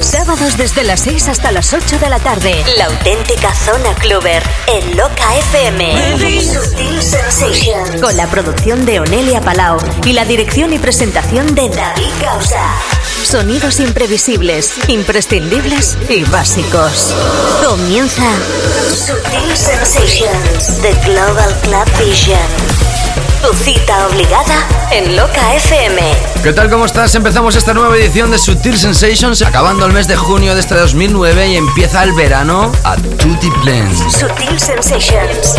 Sábados 0.00 0.56
desde 0.56 0.82
las 0.84 1.00
6 1.00 1.28
hasta 1.28 1.52
las 1.52 1.72
8 1.72 1.98
de 1.98 2.08
la 2.08 2.18
tarde. 2.18 2.64
La 2.76 2.86
auténtica 2.86 3.54
zona 3.54 3.94
cluber 3.94 4.42
en 4.66 4.96
Loca 4.96 5.36
FM. 5.38 6.42
Sutil 6.42 7.02
Sensations. 7.02 8.00
Con 8.00 8.16
la 8.16 8.26
producción 8.26 8.84
de 8.86 9.00
Onelia 9.00 9.40
Palau 9.40 9.78
y 10.04 10.12
la 10.12 10.24
dirección 10.24 10.72
y 10.72 10.78
presentación 10.78 11.54
de 11.54 11.68
David 11.68 12.10
Causa. 12.22 12.74
Sonidos 13.22 13.80
imprevisibles, 13.80 14.74
imprescindibles 14.88 15.96
y 16.08 16.24
básicos. 16.24 17.14
Comienza 17.64 18.24
Sutil 18.88 19.56
Sensations, 19.56 20.80
The 20.82 20.92
Global 21.04 21.54
Club 21.62 22.06
Vision. 22.06 23.25
Tu 23.42 23.52
cita 23.54 24.06
obligada 24.06 24.66
en 24.90 25.16
Loca 25.16 25.54
FM. 25.54 26.00
¿Qué 26.42 26.52
tal? 26.52 26.70
¿Cómo 26.70 26.86
estás? 26.86 27.14
Empezamos 27.14 27.54
esta 27.54 27.74
nueva 27.74 27.96
edición 27.96 28.30
de 28.30 28.38
Sutil 28.38 28.78
Sensations, 28.78 29.42
acabando 29.42 29.86
el 29.86 29.92
mes 29.92 30.08
de 30.08 30.16
junio 30.16 30.54
de 30.54 30.60
este 30.60 30.74
2009 30.74 31.48
y 31.48 31.56
empieza 31.56 32.02
el 32.02 32.12
verano 32.12 32.72
a 32.84 32.96
Tutti 32.96 33.50
Blend. 33.62 33.96
Sutil 34.10 34.58
Sensations. 34.58 35.56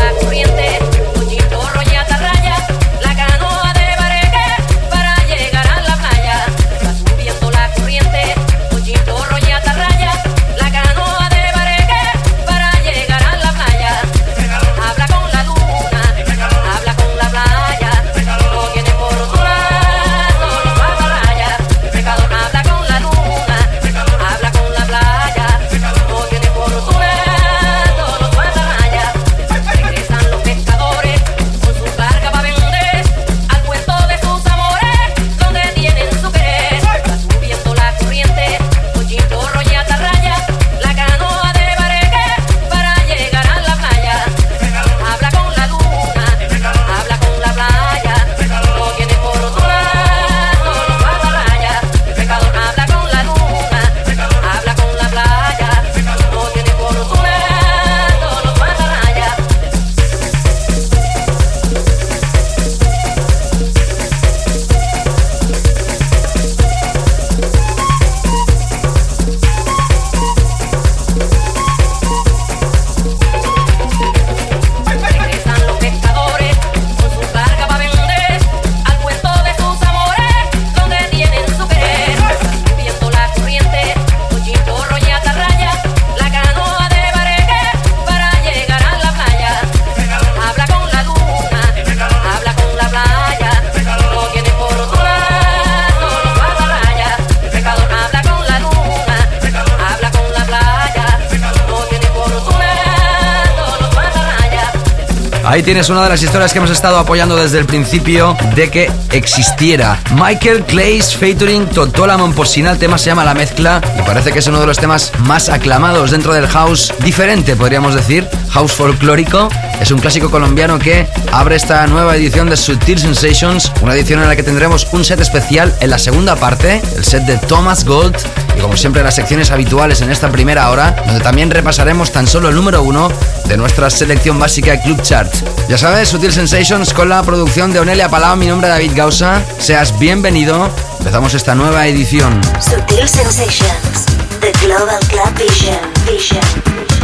Tienes 105.68 105.90
una 105.90 106.02
de 106.02 106.08
las 106.08 106.24
historias 106.24 106.54
que 106.54 106.60
hemos 106.60 106.72
estado 106.72 106.98
apoyando 106.98 107.36
desde 107.36 107.60
el 107.60 107.66
principio 107.66 108.38
de 108.56 108.72
que 108.72 108.90
existiera. 109.12 110.00
Michael 110.16 110.64
Clay's 110.64 111.14
featuring 111.14 111.66
Totola 111.66 112.16
Momposina. 112.16 112.72
El 112.72 112.78
tema 112.78 112.98
se 112.98 113.08
llama 113.08 113.26
La 113.26 113.34
Mezcla 113.34 113.82
y 114.00 114.02
parece 114.04 114.32
que 114.32 114.40
es 114.40 114.48
uno 114.48 114.62
de 114.62 114.66
los 114.66 114.78
temas 114.78 115.12
más 115.26 115.50
aclamados 115.50 116.12
dentro 116.12 116.34
del 116.34 116.48
house 116.48 116.94
diferente, 117.04 117.58
podríamos 117.58 117.96
decir. 117.96 118.26
House 118.52 118.72
folclórico. 118.72 119.50
Es 119.82 119.92
un 119.92 120.00
clásico 120.00 120.32
colombiano 120.32 120.80
que 120.80 121.06
abre 121.34 121.58
esta 121.58 121.86
nueva 121.88 122.16
edición 122.16 122.50
de 122.50 122.56
Sutil 122.56 122.98
Sensations, 122.98 123.70
una 123.82 123.94
edición 123.94 124.22
en 124.22 124.30
la 124.30 124.38
que 124.38 124.44
tendremos 124.44 124.88
un 124.94 125.04
set 125.04 125.20
especial 125.20 125.76
en 125.82 125.90
la 125.90 126.00
segunda 126.00 126.38
parte, 126.38 126.82
el 126.96 127.04
set 127.04 127.24
de 127.24 127.38
Thomas 127.40 127.84
Gold 127.84 128.16
y 128.58 128.62
como 128.62 128.76
siempre 128.76 129.04
las 129.04 129.16
secciones 129.16 129.52
habituales 129.52 130.02
en 130.02 130.10
esta 130.10 130.30
primera 130.30 130.70
hora, 130.70 130.96
donde 131.06 131.22
también 131.22 131.52
repasaremos 131.52 132.12
tan 132.12 132.28
solo 132.28 132.50
el 132.50 132.56
número 132.56 132.82
uno 132.82 133.10
de 133.46 133.58
nuestra 133.58 133.90
selección 133.90 134.40
básica 134.40 134.82
Club 134.82 135.02
Chart. 135.02 135.32
Ya 135.70 135.78
sabes, 135.78 136.10
Sutil 136.10 136.32
Sensations 136.34 136.94
con 136.94 137.10
la 137.10 137.22
producción 137.24 137.72
de 137.72 137.80
Onelia 137.80 138.10
Palau, 138.10 138.36
mi 138.36 138.48
nombre 138.48 138.68
es 138.68 138.74
David 138.74 138.92
Gausa. 138.96 139.42
Seas 139.60 139.98
bienvenido. 140.00 140.70
Empezamos 141.00 141.34
esta 141.34 141.56
nueva 141.56 141.88
edición. 141.88 142.42
Sutil 142.60 143.08
Sensations, 143.08 144.06
The 144.40 144.52
Global 144.66 145.00
Club 145.08 145.34
Vision. 145.38 145.80
Vision. 146.06 146.42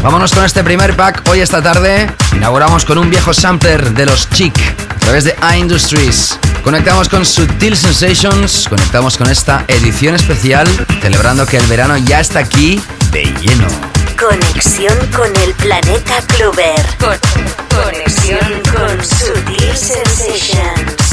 Vámonos 0.01 0.33
con 0.33 0.43
este 0.43 0.63
primer 0.63 0.95
pack 0.95 1.23
hoy 1.29 1.41
esta 1.41 1.61
tarde. 1.61 2.09
Inauguramos 2.35 2.83
con 2.83 2.97
un 2.97 3.09
viejo 3.09 3.33
sampler 3.33 3.93
de 3.93 4.05
los 4.05 4.29
Chic 4.29 4.57
a 4.57 4.99
través 4.99 5.23
de 5.23 5.35
iIndustries. 5.55 6.39
Conectamos 6.63 7.09
con 7.09 7.25
Sutil 7.25 7.75
Sensations, 7.75 8.67
conectamos 8.69 9.17
con 9.17 9.29
esta 9.29 9.65
edición 9.67 10.15
especial, 10.15 10.65
celebrando 11.01 11.45
que 11.45 11.57
el 11.57 11.65
verano 11.67 11.97
ya 11.97 12.21
está 12.21 12.39
aquí 12.39 12.81
de 13.11 13.25
lleno. 13.41 13.67
Conexión 14.17 14.97
con 15.07 15.27
el 15.43 15.53
planeta 15.55 16.21
Clover. 16.27 16.85
conexión 17.69 18.61
con 18.71 19.03
Sutil 19.03 19.75
Sensations. 19.75 21.12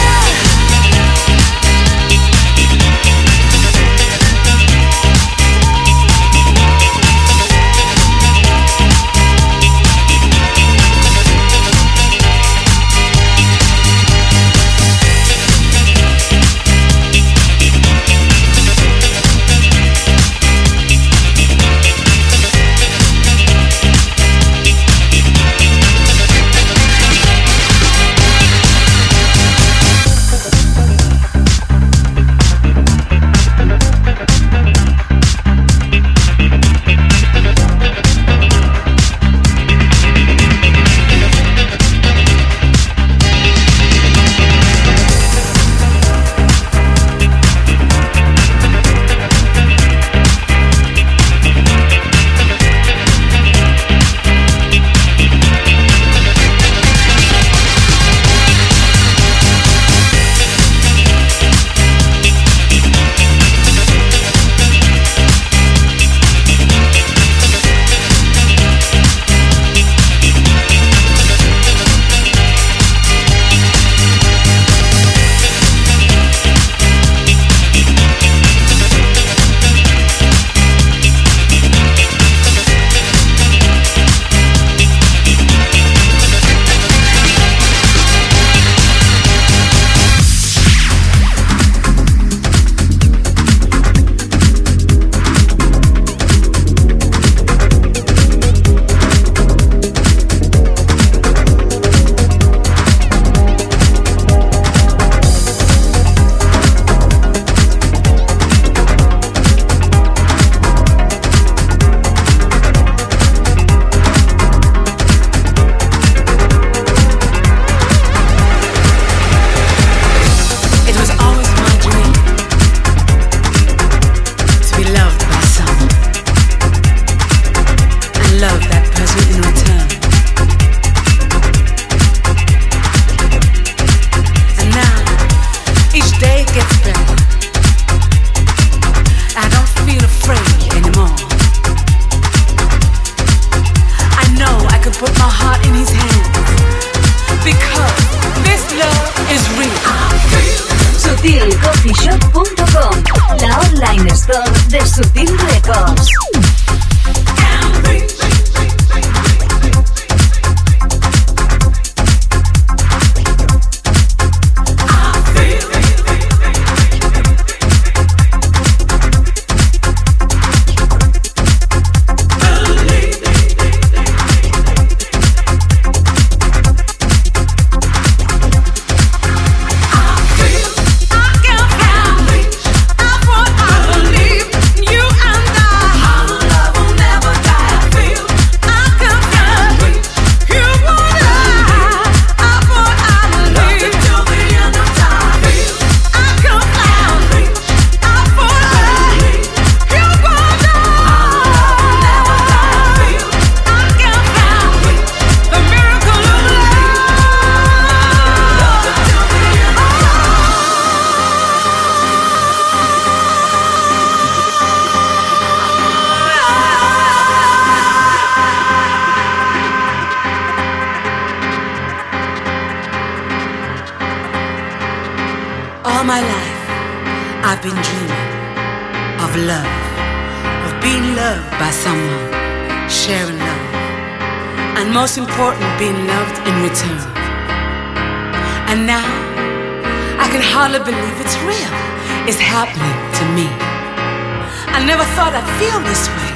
I 244.71 244.79
never 244.83 245.03
thought 245.19 245.35
I'd 245.35 245.47
feel 245.59 245.79
this 245.83 246.07
way. 246.15 246.31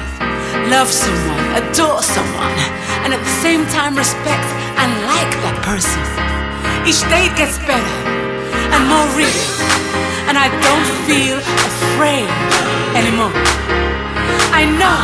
Love 0.68 0.92
someone, 0.92 1.40
adore 1.56 2.02
someone, 2.02 2.52
and 3.02 3.16
at 3.16 3.20
the 3.20 3.34
same 3.40 3.64
time 3.72 3.96
respect 3.96 4.48
and 4.76 4.90
like 5.08 5.32
that 5.40 5.56
person. 5.64 6.02
Each 6.84 7.00
day 7.08 7.32
it 7.32 7.34
gets 7.34 7.56
better 7.64 7.96
and 8.74 8.82
more 8.86 9.08
real, 9.16 9.32
and 10.28 10.36
I 10.36 10.52
don't 10.62 10.88
feel 11.08 11.38
afraid 11.40 12.28
anymore. 12.92 13.32
I 14.52 14.68
know 14.68 15.00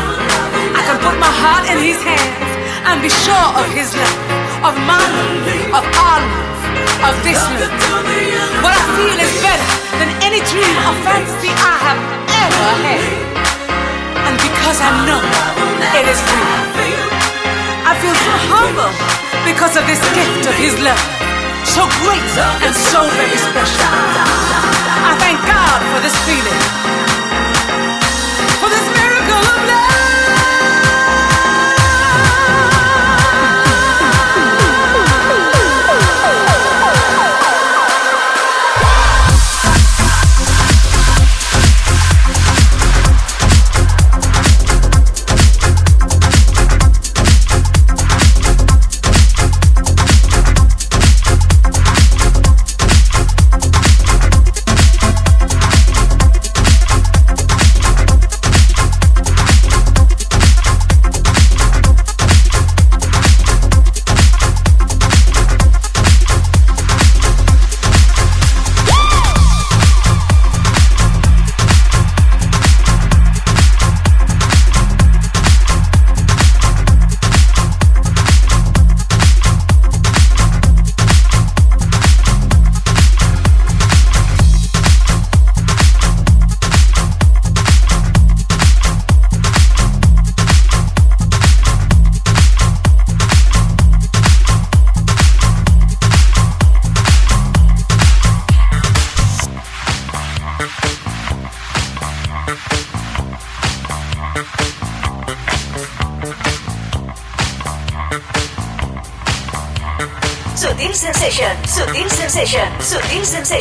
I 0.77 0.81
can 0.85 0.99
put 1.01 1.17
my 1.17 1.33
heart 1.33 1.65
in 1.73 1.81
his 1.81 2.01
hands 2.05 2.53
and 2.85 3.01
be 3.01 3.11
sure 3.11 3.49
of 3.57 3.67
his 3.73 3.97
love, 3.97 4.21
of 4.67 4.75
my 4.85 5.01
love, 5.01 5.81
of 5.81 5.85
our 5.89 6.21
love, 6.21 7.11
of 7.11 7.15
this 7.25 7.41
love. 7.59 7.73
What 8.61 8.75
I 8.77 8.85
feel 8.99 9.17
is 9.19 9.33
better 9.41 9.69
than 9.99 10.11
any 10.21 10.41
dream 10.53 10.77
or 10.85 10.95
fantasy 11.07 11.49
I 11.49 11.75
have. 11.81 12.22
And 14.27 14.35
because 14.43 14.79
I 14.83 14.91
know 15.07 15.23
it 15.95 16.07
is 16.11 16.21
real, 16.75 17.09
I 17.87 17.95
feel 18.03 18.15
so 18.15 18.35
humble 18.51 18.93
because 19.47 19.77
of 19.77 19.87
this 19.87 20.03
gift 20.11 20.51
of 20.51 20.55
His 20.59 20.75
love. 20.83 20.99
So 21.63 21.87
great 22.03 22.33
and 22.67 22.75
so 22.75 23.07
very 23.15 23.39
special. 23.39 23.87
I 25.07 25.15
thank 25.23 25.39
God 25.47 25.79
for 25.95 26.01
this 26.03 26.17
feeling. 26.27 27.02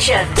Sutil 0.00 0.31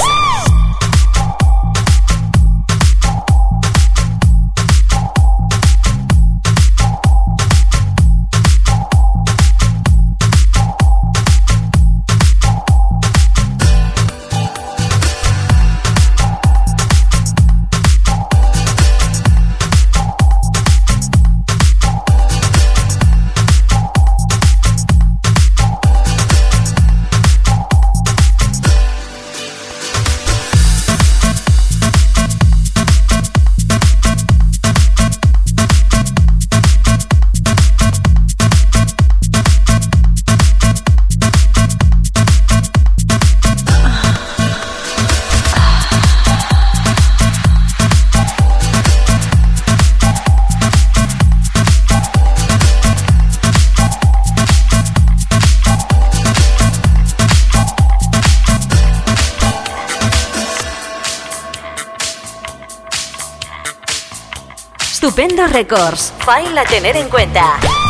Estupendo 65.22 65.46
Records. 65.46 66.12
File 66.18 66.58
a 66.58 66.64
tener 66.64 66.96
en 66.96 67.08
cuenta. 67.08 67.81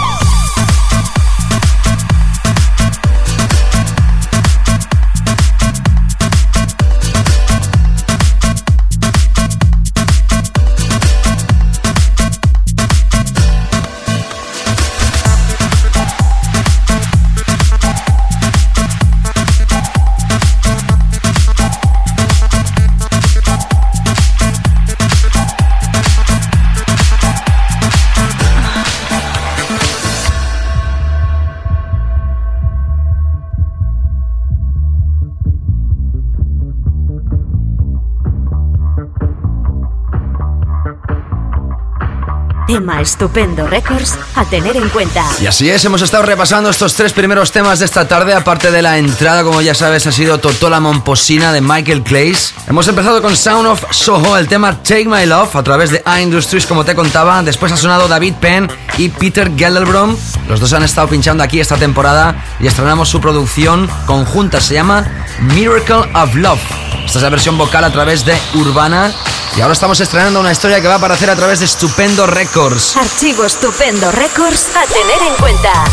Tema 42.72 43.02
estupendo 43.02 43.66
Records 43.66 44.18
a 44.34 44.46
tener 44.46 44.78
en 44.78 44.88
cuenta. 44.88 45.22
Y 45.42 45.46
así 45.46 45.68
es, 45.68 45.84
hemos 45.84 46.00
estado 46.00 46.22
repasando 46.22 46.70
estos 46.70 46.94
tres 46.94 47.12
primeros 47.12 47.52
temas 47.52 47.80
de 47.80 47.84
esta 47.84 48.08
tarde. 48.08 48.32
Aparte 48.32 48.70
de 48.70 48.80
la 48.80 48.96
entrada, 48.96 49.44
como 49.44 49.60
ya 49.60 49.74
sabes, 49.74 50.06
ha 50.06 50.12
sido 50.12 50.38
Totola 50.38 50.80
Momposina 50.80 51.52
de 51.52 51.60
Michael 51.60 52.02
Clays. 52.02 52.54
Hemos 52.66 52.88
empezado 52.88 53.20
con 53.20 53.36
Sound 53.36 53.66
of 53.66 53.84
Soho, 53.90 54.38
el 54.38 54.48
tema 54.48 54.82
Take 54.82 55.04
My 55.04 55.26
Love 55.26 55.54
a 55.54 55.62
través 55.62 55.90
de 55.90 56.00
A 56.06 56.22
Industries, 56.22 56.64
como 56.64 56.82
te 56.82 56.94
contaba. 56.94 57.42
Después 57.42 57.70
ha 57.72 57.76
sonado 57.76 58.08
David 58.08 58.36
Penn 58.40 58.70
y 58.96 59.10
Peter 59.10 59.52
Gellerbrom. 59.54 60.16
Los 60.48 60.58
dos 60.58 60.72
han 60.72 60.82
estado 60.82 61.08
pinchando 61.08 61.44
aquí 61.44 61.60
esta 61.60 61.76
temporada 61.76 62.42
y 62.58 62.68
estrenamos 62.68 63.10
su 63.10 63.20
producción 63.20 63.86
conjunta. 64.06 64.62
Se 64.62 64.72
llama 64.72 65.04
Miracle 65.40 66.10
of 66.14 66.34
Love. 66.36 66.81
Esta 67.12 67.18
es 67.18 67.24
la 67.24 67.28
versión 67.28 67.58
vocal 67.58 67.84
a 67.84 67.90
través 67.90 68.24
de 68.24 68.34
Urbana 68.54 69.12
y 69.54 69.60
ahora 69.60 69.74
estamos 69.74 70.00
estrenando 70.00 70.40
una 70.40 70.50
historia 70.50 70.80
que 70.80 70.88
va 70.88 70.94
a 70.94 70.96
aparecer 70.96 71.28
a 71.28 71.36
través 71.36 71.58
de 71.58 71.66
Estupendo 71.66 72.26
Records. 72.26 72.96
Archivo 72.96 73.44
Estupendo 73.44 74.10
Records 74.12 74.68
a 74.74 74.86
tener 74.86 75.28
en 75.28 75.34
cuenta. 75.34 75.84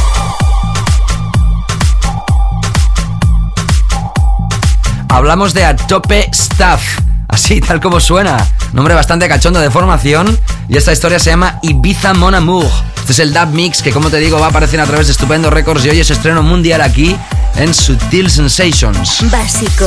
Hablamos 5.09 5.53
de 5.53 5.65
Atope 5.65 6.29
Staff, 6.31 6.81
así 7.27 7.59
tal 7.59 7.81
como 7.81 7.99
suena. 7.99 8.37
Nombre 8.71 8.95
bastante 8.95 9.27
cachondo 9.27 9.59
de 9.59 9.69
formación. 9.69 10.39
Y 10.69 10.77
esta 10.77 10.93
historia 10.93 11.19
se 11.19 11.31
llama 11.31 11.59
Ibiza 11.63 12.13
Mon 12.13 12.33
Amour. 12.33 12.71
Este 12.95 13.11
es 13.11 13.19
el 13.19 13.33
dub 13.33 13.47
mix 13.47 13.81
que, 13.81 13.91
como 13.91 14.09
te 14.09 14.19
digo, 14.19 14.39
va 14.39 14.45
a 14.45 14.49
aparecer 14.51 14.79
a 14.79 14.85
través 14.85 15.07
de 15.07 15.11
Estupendo 15.11 15.49
Records 15.49 15.83
y 15.83 15.89
hoy 15.89 15.99
es 15.99 16.11
estreno 16.11 16.43
mundial 16.43 16.79
aquí 16.79 17.17
en 17.55 17.73
Sutil 17.73 18.29
Sensations. 18.29 19.29
Básico, 19.31 19.85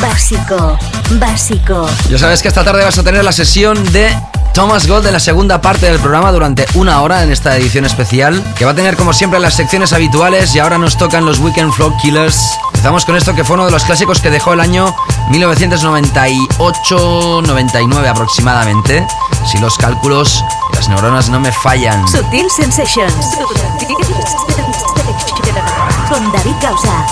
básico, 0.00 0.78
básico. 1.12 1.88
Ya 2.08 2.18
sabes 2.18 2.42
que 2.42 2.48
esta 2.48 2.64
tarde 2.64 2.84
vas 2.84 2.98
a 2.98 3.02
tener 3.02 3.24
la 3.24 3.32
sesión 3.32 3.82
de 3.92 4.14
Thomas 4.54 4.86
Gold 4.86 5.06
en 5.06 5.12
la 5.12 5.20
segunda 5.20 5.60
parte 5.60 5.84
del 5.86 6.00
programa 6.00 6.32
durante 6.32 6.64
una 6.74 7.02
hora 7.02 7.22
en 7.22 7.30
esta 7.30 7.56
edición 7.56 7.84
especial, 7.84 8.42
que 8.56 8.64
va 8.64 8.72
a 8.72 8.74
tener 8.74 8.96
como 8.96 9.12
siempre 9.12 9.38
las 9.38 9.54
secciones 9.54 9.92
habituales 9.92 10.52
y 10.54 10.58
ahora 10.58 10.78
nos 10.78 10.98
tocan 10.98 11.24
los 11.24 11.38
Weekend 11.38 11.72
Flow 11.72 11.96
Killers. 12.02 12.58
Empezamos 12.68 13.04
con 13.04 13.14
esto 13.16 13.34
que 13.34 13.44
fue 13.44 13.54
uno 13.54 13.66
de 13.66 13.72
los 13.72 13.84
clásicos 13.84 14.20
que 14.20 14.30
dejó 14.30 14.54
el 14.54 14.60
año 14.60 14.94
1998-99 15.30 18.08
aproximadamente, 18.08 19.06
si 19.50 19.58
los 19.58 19.76
cálculos 19.76 20.42
y 20.72 20.76
las 20.76 20.88
neuronas 20.88 21.28
no 21.28 21.38
me 21.38 21.52
fallan. 21.52 22.08
Sutil 22.08 22.46
Sensations. 22.50 23.14
Con 26.10 26.32
David 26.32 26.56
Causa. 26.60 27.06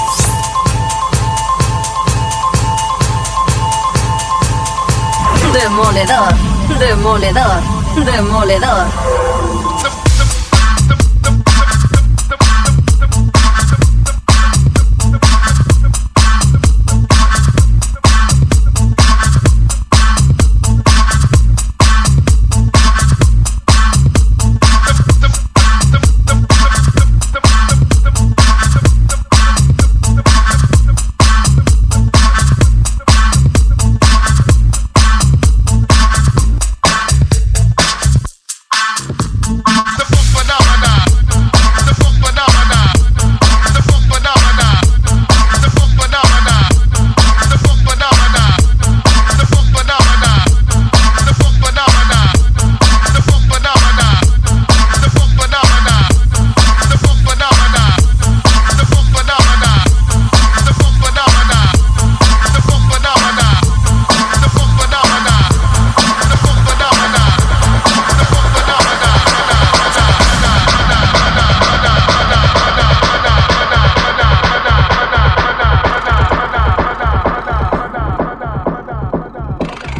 Demoledor, 5.52 6.34
demoledor, 6.80 7.62
demoledor. 8.04 9.27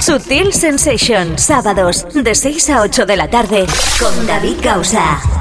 Sutil 0.09 0.55
Sensation, 0.55 1.39
sábados 1.39 2.07
de 2.15 2.35
6 2.35 2.71
a 2.71 2.81
8 2.81 3.05
de 3.05 3.17
la 3.19 3.29
tarde 3.29 3.67
con 4.01 4.27
David 4.27 4.57
Causa. 4.63 5.38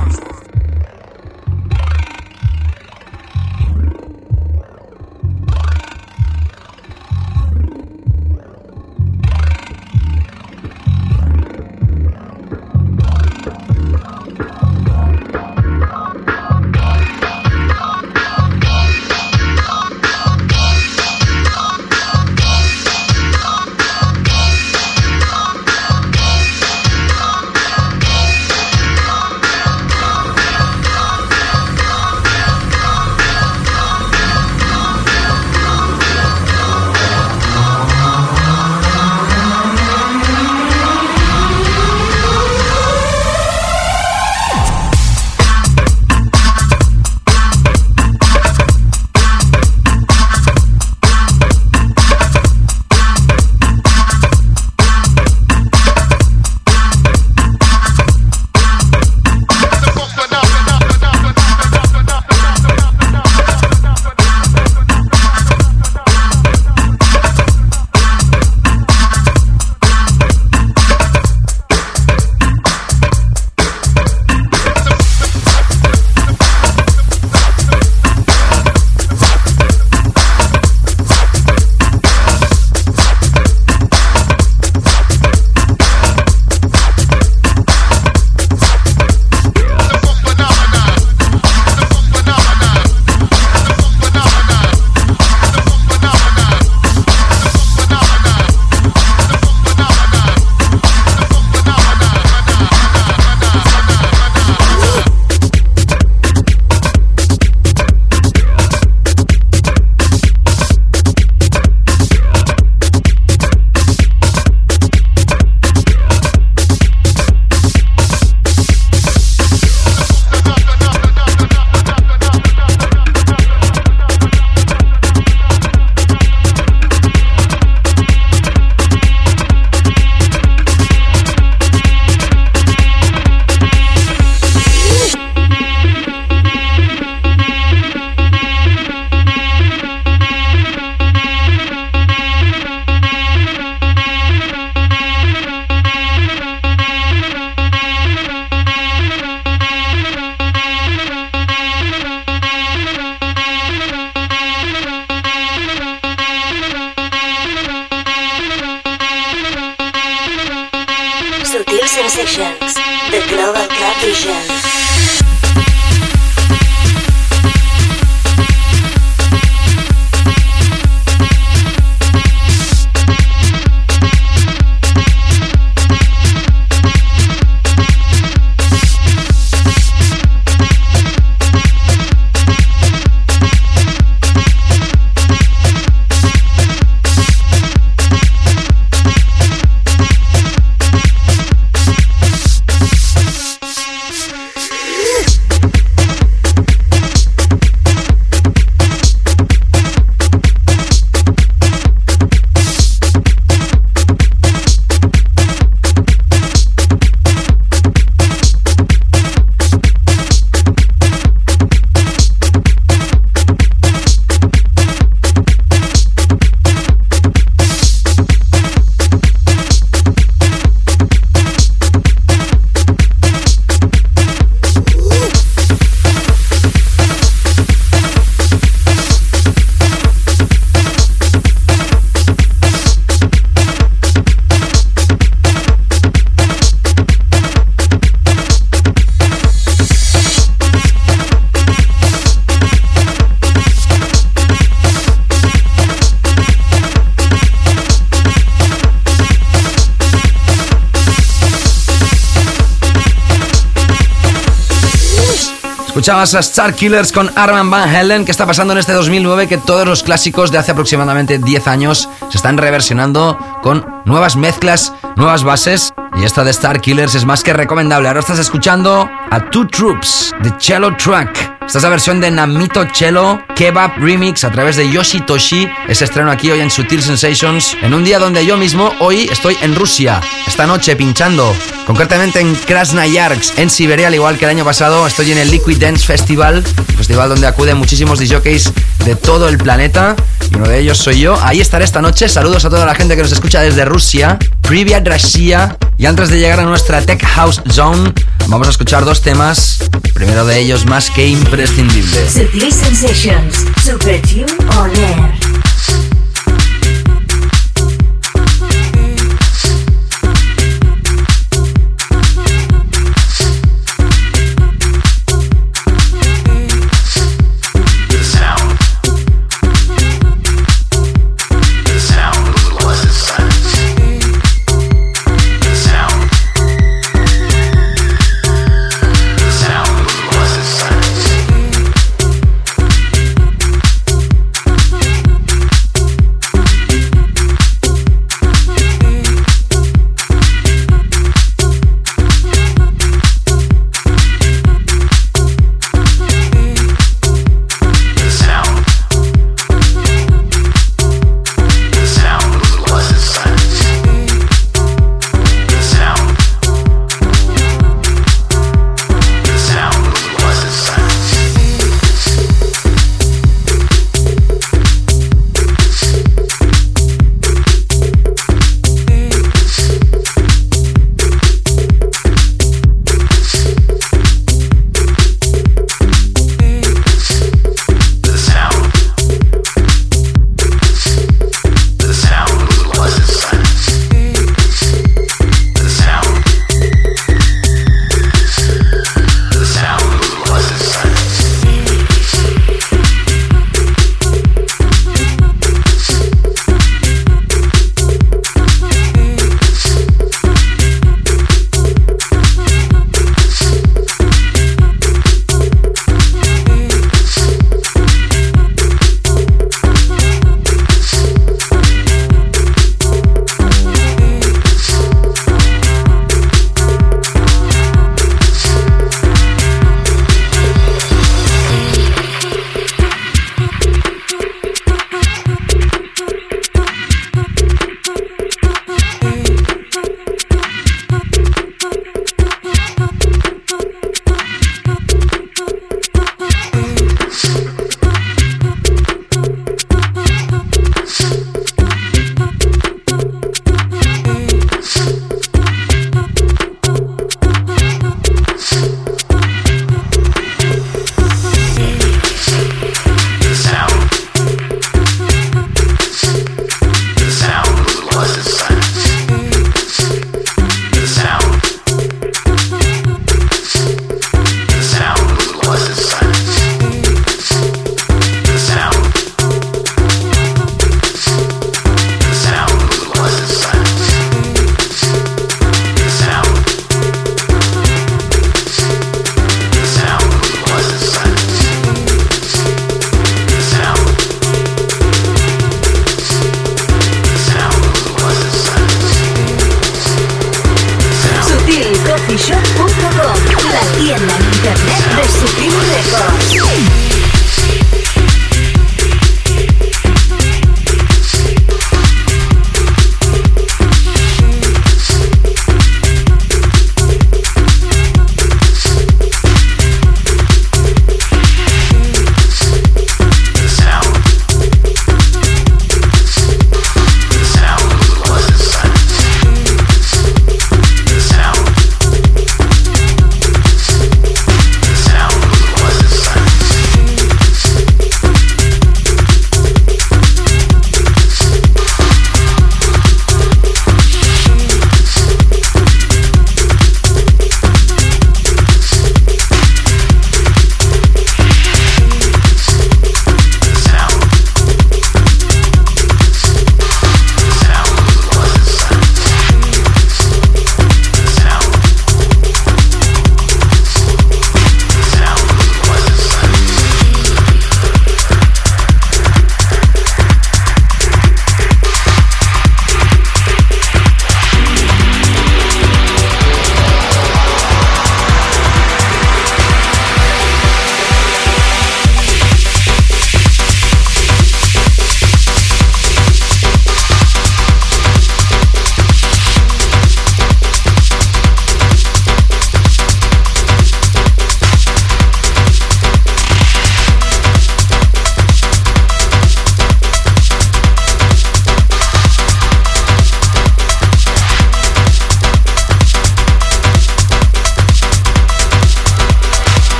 A 256.09 256.23
Star 256.23 256.73
Killers 256.73 257.11
con 257.11 257.29
Arman 257.35 257.69
Van 257.69 257.93
Helen. 257.93 258.23
¿Qué 258.23 258.31
está 258.31 258.45
pasando 258.45 258.71
en 258.71 258.79
este 258.79 258.93
2009? 258.93 259.47
Que 259.47 259.57
todos 259.57 259.85
los 259.85 260.03
clásicos 260.03 260.51
de 260.51 260.57
hace 260.57 260.71
aproximadamente 260.71 261.37
10 261.37 261.67
años 261.67 262.07
se 262.29 262.37
están 262.37 262.57
reversionando 262.57 263.37
con 263.61 263.85
nuevas 264.05 264.37
mezclas, 264.37 264.93
nuevas 265.17 265.43
bases. 265.43 265.93
Y 266.15 266.23
esta 266.23 266.45
de 266.45 266.51
Star 266.51 266.79
Killers 266.79 267.13
es 267.15 267.25
más 267.25 267.43
que 267.43 267.51
recomendable. 267.51 268.07
Ahora 268.07 268.21
estás 268.21 268.39
escuchando 268.39 269.09
a 269.29 269.49
Two 269.49 269.67
Troops 269.67 270.33
de 270.41 270.53
Cello 270.57 270.95
Track. 270.95 271.46
Esta 271.67 271.79
es 271.79 271.83
la 271.83 271.89
versión 271.89 272.21
de 272.21 272.31
Namito 272.31 272.87
Cello 272.93 273.41
Kebab 273.53 273.97
Remix 273.97 274.45
a 274.45 274.51
través 274.51 274.77
de 274.77 274.89
Yoshi 274.89 275.19
Toshi. 275.19 275.67
Es 275.89 276.01
estreno 276.01 276.31
aquí 276.31 276.49
hoy 276.49 276.61
en 276.61 276.71
Sutil 276.71 277.03
Sensations, 277.03 277.75
en 277.81 277.93
un 277.93 278.05
día 278.05 278.19
donde 278.19 278.45
yo 278.45 278.55
mismo 278.55 278.93
hoy 278.99 279.27
estoy 279.29 279.57
en 279.61 279.75
Rusia, 279.75 280.21
esta 280.47 280.65
noche 280.65 280.95
pinchando, 280.95 281.53
concretamente 281.85 282.39
en 282.39 282.55
Krasnoyarsk, 282.55 283.59
en 283.59 283.69
Siberia, 283.69 284.07
al 284.07 284.15
igual 284.15 284.37
que 284.37 284.45
el 284.45 284.51
año 284.51 284.63
pasado, 284.63 285.05
estoy 285.05 285.33
en 285.33 285.39
el 285.39 285.51
Liquid 285.51 285.77
Dance 285.77 286.05
Festival, 286.05 286.63
festival 286.95 287.27
donde 287.27 287.47
acuden 287.47 287.77
muchísimos 287.77 288.17
DJs 288.17 288.71
de 289.03 289.15
todo 289.17 289.49
el 289.49 289.57
planeta, 289.57 290.15
y 290.49 290.55
uno 290.55 290.69
de 290.69 290.79
ellos 290.79 290.97
soy 290.97 291.19
yo. 291.19 291.37
Ahí 291.43 291.59
estaré 291.59 291.83
esta 291.83 292.01
noche. 292.01 292.29
Saludos 292.29 292.63
a 292.63 292.69
toda 292.69 292.85
la 292.85 292.95
gente 292.95 293.17
que 293.17 293.21
nos 293.21 293.33
escucha 293.33 293.59
desde 293.59 293.83
Rusia. 293.83 294.39
Privyat 294.61 295.05
Russia. 295.05 295.77
Y 295.97 296.05
antes 296.05 296.29
de 296.29 296.39
llegar 296.39 296.61
a 296.61 296.63
nuestra 296.63 297.01
Tech 297.01 297.21
House 297.25 297.61
Zone, 297.69 298.13
vamos 298.47 298.67
a 298.67 298.69
escuchar 298.69 299.03
dos 299.03 299.21
temas. 299.21 299.86
Primero 300.17 300.45
de 300.45 300.59
ellos 300.59 300.87
más 300.87 301.11
que 301.11 301.27
imprescindible. 301.27 302.27
Sensations, 302.71 303.67
Super 303.83 304.19
Tune 304.23 304.47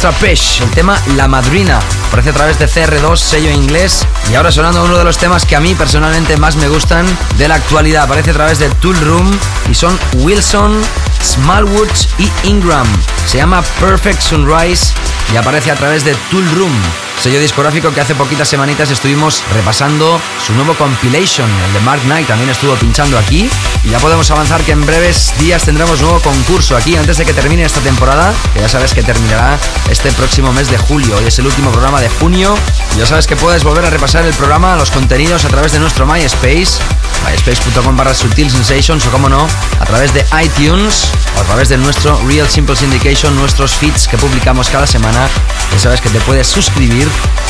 Trapesh, 0.00 0.62
el 0.62 0.70
tema 0.70 0.98
La 1.16 1.28
Madrina. 1.28 1.78
Aparece 2.08 2.30
a 2.30 2.32
través 2.32 2.58
de 2.58 2.66
CR2, 2.66 3.16
sello 3.16 3.50
inglés. 3.50 4.06
Y 4.30 4.34
ahora 4.34 4.50
sonando 4.50 4.82
uno 4.82 4.96
de 4.96 5.04
los 5.04 5.18
temas 5.18 5.44
que 5.44 5.56
a 5.56 5.60
mí 5.60 5.74
personalmente 5.74 6.38
más 6.38 6.56
me 6.56 6.68
gustan 6.68 7.06
de 7.36 7.48
la 7.48 7.56
actualidad. 7.56 8.04
Aparece 8.04 8.30
a 8.30 8.34
través 8.34 8.58
de 8.58 8.70
Tool 8.76 8.98
Room 9.00 9.30
y 9.70 9.74
son 9.74 9.98
Wilson, 10.14 10.80
Smallwoods 11.22 12.08
y 12.18 12.30
Ingram. 12.48 12.86
Se 13.26 13.36
llama 13.36 13.62
Perfect 13.78 14.22
Sunrise 14.22 14.94
y 15.34 15.36
aparece 15.36 15.70
a 15.70 15.76
través 15.76 16.02
de 16.02 16.14
Tool 16.30 16.48
Room 16.56 16.72
sello 17.20 17.38
discográfico 17.38 17.92
que 17.92 18.00
hace 18.00 18.14
poquitas 18.14 18.48
semanitas 18.48 18.90
estuvimos 18.90 19.44
repasando 19.52 20.18
su 20.46 20.54
nuevo 20.54 20.74
compilation, 20.74 21.46
el 21.66 21.72
de 21.74 21.80
Mark 21.80 22.00
Knight 22.04 22.26
también 22.26 22.48
estuvo 22.48 22.74
pinchando 22.76 23.18
aquí. 23.18 23.50
Y 23.84 23.90
ya 23.90 23.98
podemos 23.98 24.30
avanzar 24.30 24.62
que 24.62 24.72
en 24.72 24.86
breves 24.86 25.34
días 25.38 25.62
tendremos 25.64 26.00
nuevo 26.00 26.18
concurso 26.20 26.78
aquí 26.78 26.96
antes 26.96 27.18
de 27.18 27.26
que 27.26 27.34
termine 27.34 27.64
esta 27.64 27.80
temporada, 27.80 28.32
que 28.54 28.60
ya 28.60 28.70
sabes 28.70 28.94
que 28.94 29.02
terminará 29.02 29.58
este 29.90 30.10
próximo 30.12 30.50
mes 30.54 30.70
de 30.70 30.78
julio, 30.78 31.14
hoy 31.16 31.26
es 31.26 31.38
el 31.38 31.46
último 31.46 31.70
programa 31.70 32.00
de 32.00 32.08
junio, 32.08 32.56
ya 32.96 33.04
sabes 33.04 33.26
que 33.26 33.36
puedes 33.36 33.64
volver 33.64 33.84
a 33.84 33.90
repasar 33.90 34.24
el 34.24 34.32
programa, 34.32 34.76
los 34.76 34.90
contenidos 34.90 35.44
a 35.44 35.48
través 35.48 35.72
de 35.72 35.78
nuestro 35.78 36.06
MySpace, 36.06 36.80
myspace.com 37.28 37.96
barra 37.96 38.14
Sutil 38.14 38.50
Sensations 38.50 39.06
o 39.06 39.10
como 39.10 39.28
no, 39.28 39.46
a 39.78 39.84
través 39.84 40.12
de 40.14 40.24
iTunes 40.42 41.10
o 41.36 41.40
a 41.40 41.44
través 41.44 41.68
de 41.68 41.76
nuestro 41.78 42.20
Real 42.26 42.48
Simple 42.48 42.76
Syndication, 42.76 43.34
nuestros 43.36 43.74
feeds 43.74 44.08
que 44.08 44.16
publicamos 44.18 44.68
cada 44.68 44.86
semana, 44.86 45.28
ya 45.72 45.78
sabes 45.78 46.00
que 46.00 46.08
te 46.10 46.20
puedes 46.20 46.46
suscribir 46.46 47.08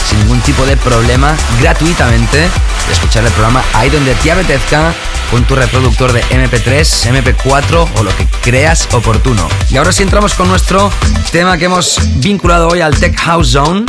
sin 0.09 0.19
ningún 0.21 0.41
tipo 0.41 0.67
de 0.67 0.77
problema 0.77 1.37
gratuitamente 1.61 2.49
y 2.89 2.93
escuchar 2.93 3.25
el 3.25 3.33
programa 3.33 3.63
ahí 3.75 3.91
donde 3.91 4.15
te 4.17 4.33
apetezca 4.33 4.93
con 5.31 5.45
tu 5.45 5.55
reproductor 5.55 6.13
de 6.13 6.23
MP3, 6.25 7.13
MP4 7.13 7.89
o 7.97 8.03
lo 8.03 8.17
que 8.17 8.27
creas 8.43 8.89
oportuno. 8.93 9.49
Y 9.71 9.77
ahora 9.77 9.93
sí 9.93 10.03
entramos 10.03 10.35
con 10.35 10.49
nuestro 10.49 10.91
tema 11.31 11.57
que 11.57 11.67
hemos 11.67 11.99
vinculado 12.17 12.69
hoy 12.69 12.81
al 12.81 12.99
Tech 12.99 13.17
House 13.21 13.53
Zone. 13.53 13.85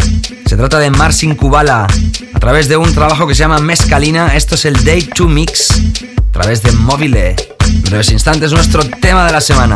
Se 0.45 0.55
trata 0.55 0.77
de 0.79 0.91
Marcin 0.91 1.35
Kubala 1.35 1.87
a 2.33 2.39
través 2.39 2.67
de 2.67 2.77
un 2.77 2.93
trabajo 2.93 3.25
que 3.25 3.33
se 3.33 3.39
llama 3.39 3.59
Mescalina. 3.59 4.35
Esto 4.35 4.55
es 4.55 4.65
el 4.65 4.83
Day 4.83 5.09
2 5.15 5.27
Mix 5.29 5.70
a 6.17 6.31
través 6.31 6.61
de 6.63 6.71
Mobile. 6.71 7.35
En 7.65 7.81
breves 7.83 8.11
instantes 8.11 8.51
nuestro 8.51 8.83
tema 8.83 9.25
de 9.25 9.31
la 9.31 9.41
semana. 9.41 9.75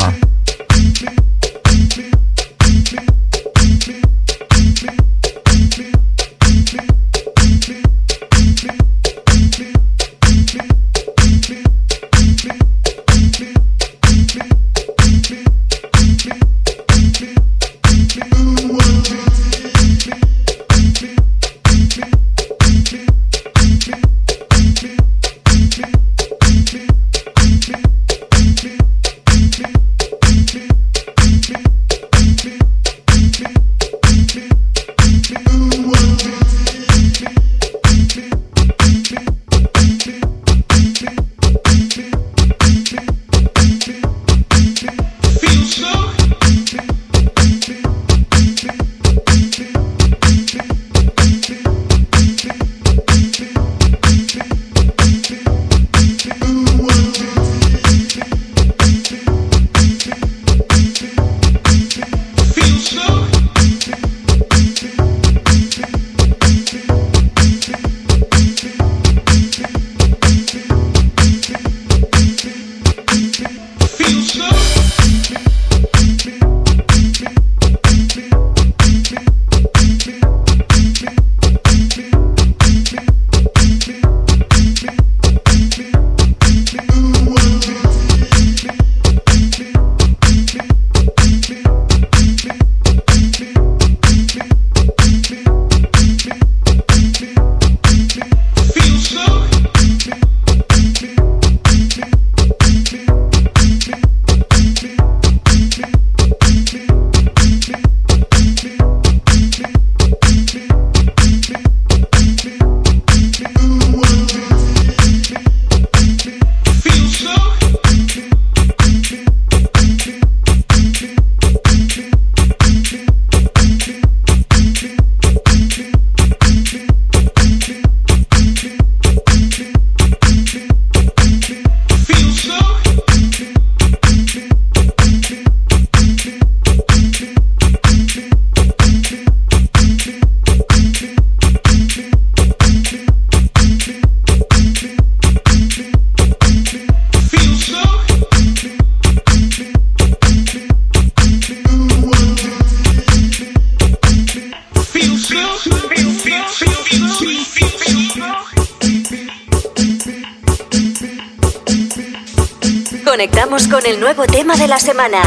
Semana. 164.95 165.21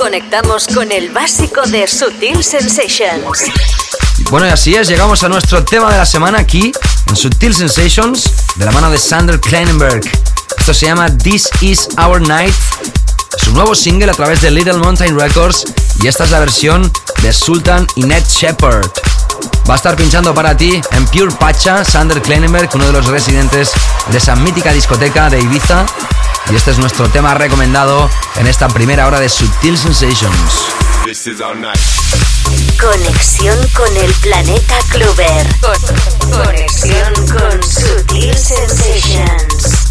Conectamos 0.00 0.66
con 0.66 0.90
el 0.90 1.10
básico 1.10 1.60
de 1.66 1.86
Sutil 1.86 2.42
Sensations. 2.42 3.50
Bueno, 4.30 4.46
y 4.46 4.48
así 4.48 4.74
es, 4.74 4.88
llegamos 4.88 5.22
a 5.22 5.28
nuestro 5.28 5.62
tema 5.62 5.92
de 5.92 5.98
la 5.98 6.06
semana 6.06 6.38
aquí 6.38 6.72
en 7.06 7.16
Sutil 7.16 7.54
Sensations 7.54 8.30
de 8.56 8.64
la 8.64 8.70
mano 8.72 8.90
de 8.90 8.96
Sander 8.96 9.38
Kleinenberg. 9.38 10.00
Esto 10.56 10.72
se 10.72 10.86
llama 10.86 11.14
This 11.18 11.50
Is 11.60 11.86
Our 11.98 12.22
Night. 12.22 12.54
Es 13.38 13.48
un 13.48 13.54
nuevo 13.56 13.74
single 13.74 14.10
a 14.10 14.14
través 14.14 14.40
de 14.40 14.52
Little 14.52 14.78
Mountain 14.78 15.18
Records 15.18 15.66
y 16.00 16.06
esta 16.06 16.24
es 16.24 16.30
la 16.30 16.40
versión 16.40 16.90
de 17.20 17.30
Sultan 17.34 17.86
y 17.96 18.04
Ned 18.04 18.24
Shepard. 18.26 18.88
Va 19.68 19.74
a 19.74 19.76
estar 19.76 19.96
pinchando 19.96 20.34
para 20.34 20.56
ti 20.56 20.80
en 20.92 21.06
Pure 21.06 21.34
Pacha 21.36 21.84
Sander 21.84 22.20
Kleinenberg, 22.22 22.68
uno 22.74 22.86
de 22.86 22.92
los 22.92 23.06
residentes 23.06 23.72
de 24.10 24.18
esa 24.18 24.34
mítica 24.36 24.72
discoteca 24.72 25.30
de 25.30 25.40
Ibiza. 25.40 25.86
Y 26.50 26.56
este 26.56 26.72
es 26.72 26.78
nuestro 26.78 27.08
tema 27.08 27.34
recomendado 27.34 28.10
en 28.36 28.46
esta 28.46 28.68
primera 28.68 29.06
hora 29.06 29.20
de 29.20 29.28
Sutil 29.28 29.78
Sensations. 29.78 30.64
Conexión 32.80 33.58
con 33.74 33.96
el 33.96 34.12
planeta 34.14 34.74
Clover. 34.90 35.46
conexión 36.30 37.14
con 37.28 37.62
Sutil 37.62 38.36
Sensations. 38.36 39.90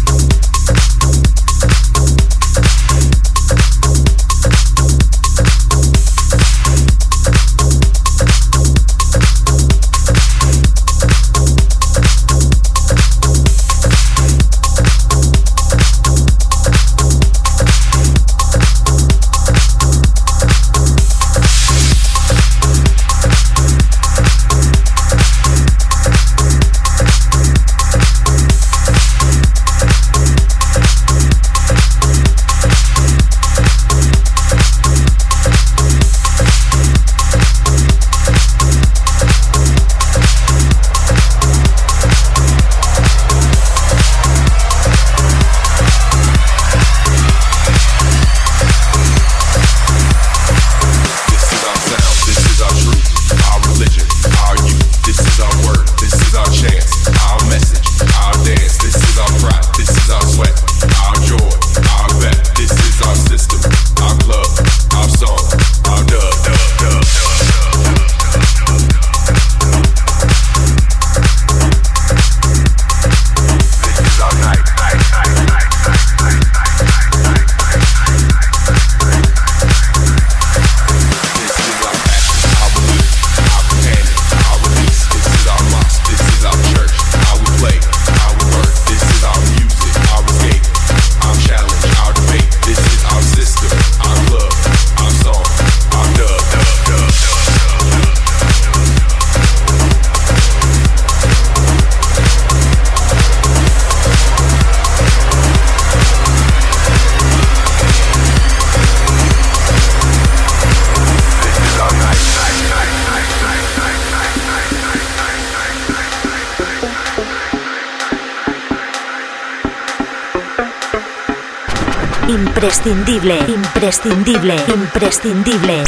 Imprescindible, 122.80 123.36
imprescindible, 123.46 124.56
imprescindible. 124.72 125.84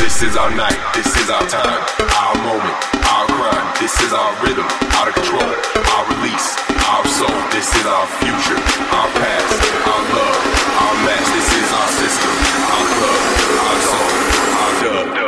This 0.00 0.20
is 0.20 0.36
our 0.36 0.50
night, 0.50 0.76
this 0.92 1.06
is 1.16 1.30
our 1.30 1.46
time, 1.46 1.80
our 2.10 2.34
moment, 2.42 2.74
our 3.06 3.26
crime. 3.26 3.66
This 3.78 3.94
is 4.02 4.12
our 4.12 4.32
rhythm, 4.42 4.66
out 4.98 5.06
of 5.06 5.14
control, 5.14 5.46
our 5.94 6.04
release, 6.10 6.58
our 6.90 7.06
soul. 7.06 7.38
This 7.54 7.70
is 7.78 7.86
our 7.86 8.06
future, 8.18 8.58
our 8.90 9.08
past, 9.14 9.62
our 9.86 10.02
love, 10.10 10.38
our 10.82 10.94
match. 11.06 11.26
This 11.38 11.50
is 11.54 11.68
our 11.70 11.88
system, 12.02 12.32
our 12.66 12.86
club, 12.98 13.20
our 13.62 13.78
soul, 13.86 14.10
our 14.58 15.14
dub. 15.14 15.23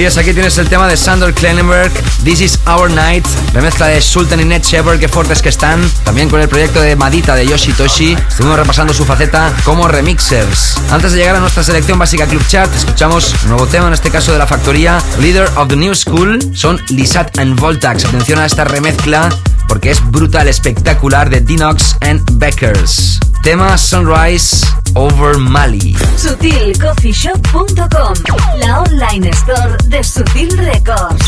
Aquí 0.00 0.32
tienes 0.32 0.56
el 0.56 0.66
tema 0.66 0.88
de 0.88 0.96
Sander 0.96 1.34
Klenenberg, 1.34 1.92
This 2.24 2.40
is 2.40 2.58
Our 2.66 2.90
Night, 2.90 3.26
remezcla 3.52 3.86
de 3.86 4.00
Sultan 4.00 4.40
y 4.40 4.46
Ned 4.46 4.62
Shepard, 4.62 4.98
qué 4.98 5.08
fuertes 5.08 5.42
que 5.42 5.50
están. 5.50 5.78
También 6.04 6.30
con 6.30 6.40
el 6.40 6.48
proyecto 6.48 6.80
de 6.80 6.96
Madita 6.96 7.34
de 7.34 7.46
Yoshi 7.46 7.74
Toshi, 7.74 8.16
estuvimos 8.28 8.58
repasando 8.58 8.94
su 8.94 9.04
faceta 9.04 9.52
como 9.62 9.88
remixers. 9.88 10.78
Antes 10.90 11.12
de 11.12 11.18
llegar 11.18 11.36
a 11.36 11.40
nuestra 11.40 11.62
selección 11.62 11.98
básica 11.98 12.26
Club 12.26 12.42
Chart, 12.48 12.74
escuchamos 12.74 13.34
un 13.42 13.50
nuevo 13.50 13.66
tema, 13.66 13.88
en 13.88 13.92
este 13.92 14.10
caso 14.10 14.32
de 14.32 14.38
la 14.38 14.46
factoría 14.46 15.02
Leader 15.18 15.50
of 15.56 15.68
the 15.68 15.76
New 15.76 15.94
School, 15.94 16.38
son 16.56 16.80
Lisat 16.88 17.38
and 17.38 17.60
Voltax. 17.60 18.06
Atención 18.06 18.38
a 18.38 18.46
esta 18.46 18.64
remezcla 18.64 19.28
porque 19.68 19.90
es 19.90 20.02
brutal, 20.10 20.48
espectacular 20.48 21.28
de 21.28 21.42
Dinox 21.42 21.96
and 22.00 22.22
Beckers. 22.38 23.20
Tema 23.42 23.76
Sunrise 23.76 24.66
Over 24.94 25.38
Mali. 25.38 25.96
SutilCoffeeShop.com, 26.16 28.14
la 28.58 28.82
online 28.82 29.30
store 29.32 29.76
de 29.86 30.02
Sutil 30.02 30.56
Records. 30.56 31.19